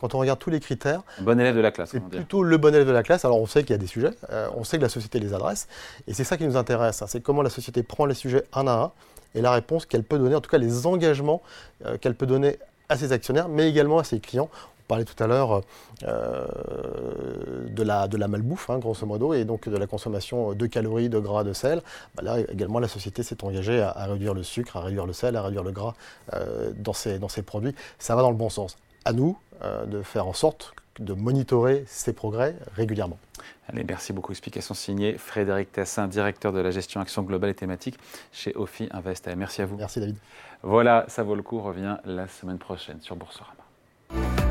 Quand 0.00 0.14
on 0.14 0.18
regarde 0.18 0.38
tous 0.38 0.50
les 0.50 0.60
critères. 0.60 1.02
Bon 1.20 1.38
élève 1.38 1.56
de 1.56 1.60
la 1.60 1.72
classe. 1.72 1.90
C'est 1.90 2.00
plutôt 2.00 2.42
le 2.42 2.56
bon 2.56 2.72
élève 2.74 2.86
de 2.86 2.92
la 2.92 3.02
classe. 3.02 3.24
Alors 3.24 3.40
on 3.40 3.46
sait 3.46 3.62
qu'il 3.62 3.70
y 3.70 3.74
a 3.74 3.78
des 3.78 3.86
sujets, 3.86 4.12
euh, 4.30 4.48
on 4.56 4.64
sait 4.64 4.76
que 4.78 4.82
la 4.82 4.88
société 4.88 5.18
les 5.18 5.34
adresse. 5.34 5.66
Et 6.06 6.14
c'est 6.14 6.24
ça 6.24 6.36
qui 6.36 6.44
nous 6.44 6.56
intéresse. 6.56 7.02
Hein. 7.02 7.06
c'est 7.08 7.20
comment 7.20 7.42
la 7.42 7.50
société 7.50 7.82
prend 7.82 8.06
les 8.06 8.14
sujets 8.14 8.44
un 8.52 8.66
à 8.68 8.72
un 8.72 8.92
et 9.34 9.42
la 9.42 9.50
réponse 9.50 9.86
qu'elle 9.86 10.04
peut 10.04 10.18
donner, 10.18 10.34
en 10.34 10.40
tout 10.40 10.50
cas 10.50 10.58
les 10.58 10.86
engagements 10.86 11.42
euh, 11.84 11.98
qu'elle 11.98 12.14
peut 12.14 12.26
donner 12.26 12.58
à 12.88 12.96
ses 12.96 13.12
actionnaires, 13.12 13.48
mais 13.48 13.68
également 13.68 13.98
à 13.98 14.04
ses 14.04 14.20
clients 14.20 14.48
parlait 14.88 15.04
tout 15.04 15.22
à 15.22 15.26
l'heure 15.26 15.62
euh, 16.02 16.46
de, 17.68 17.82
la, 17.82 18.08
de 18.08 18.16
la 18.16 18.26
malbouffe, 18.26 18.70
hein, 18.70 18.78
grosso 18.78 19.06
modo, 19.06 19.34
et 19.34 19.44
donc 19.44 19.68
de 19.68 19.76
la 19.76 19.86
consommation 19.86 20.54
de 20.54 20.66
calories, 20.66 21.08
de 21.08 21.18
gras, 21.18 21.44
de 21.44 21.52
sel. 21.52 21.82
Bah 22.16 22.22
là 22.24 22.40
également, 22.40 22.80
la 22.80 22.88
société 22.88 23.22
s'est 23.22 23.44
engagée 23.44 23.80
à, 23.80 24.06
réduire 24.06 24.34
le 24.34 24.42
sucre, 24.42 24.76
à 24.76 24.80
réduire 24.80 25.06
le 25.06 25.12
sel, 25.12 25.36
à 25.36 25.42
réduire 25.42 25.62
le 25.62 25.70
gras 25.70 25.94
euh, 26.34 26.72
dans, 26.76 26.94
ses, 26.94 27.18
dans 27.18 27.28
ses 27.28 27.42
produits. 27.42 27.74
Ça 27.98 28.16
va 28.16 28.22
dans 28.22 28.30
le 28.30 28.36
bon 28.36 28.48
sens. 28.48 28.76
À 29.04 29.12
nous 29.12 29.38
euh, 29.62 29.86
de 29.86 30.02
faire 30.02 30.26
en 30.26 30.32
sorte 30.32 30.74
de 30.98 31.12
monitorer 31.12 31.84
ces 31.86 32.12
progrès 32.12 32.56
régulièrement. 32.74 33.18
Allez, 33.68 33.84
merci 33.84 34.12
beaucoup. 34.12 34.32
Explication 34.32 34.74
signée 34.74 35.16
Frédéric 35.16 35.70
Tassin, 35.72 36.08
directeur 36.08 36.52
de 36.52 36.60
la 36.60 36.70
gestion 36.70 37.00
action 37.00 37.22
globale 37.22 37.50
et 37.50 37.54
thématique 37.54 37.98
chez 38.32 38.52
Ophi 38.56 38.88
Invest. 38.90 39.28
Merci 39.36 39.62
à 39.62 39.66
vous. 39.66 39.76
Merci 39.76 40.00
David. 40.00 40.16
Voilà, 40.62 41.04
ça 41.08 41.22
vaut 41.22 41.36
le 41.36 41.42
coup, 41.42 41.60
revient 41.60 41.98
la 42.04 42.26
semaine 42.26 42.58
prochaine 42.58 43.00
sur 43.00 43.14
Boursorama. 43.14 44.47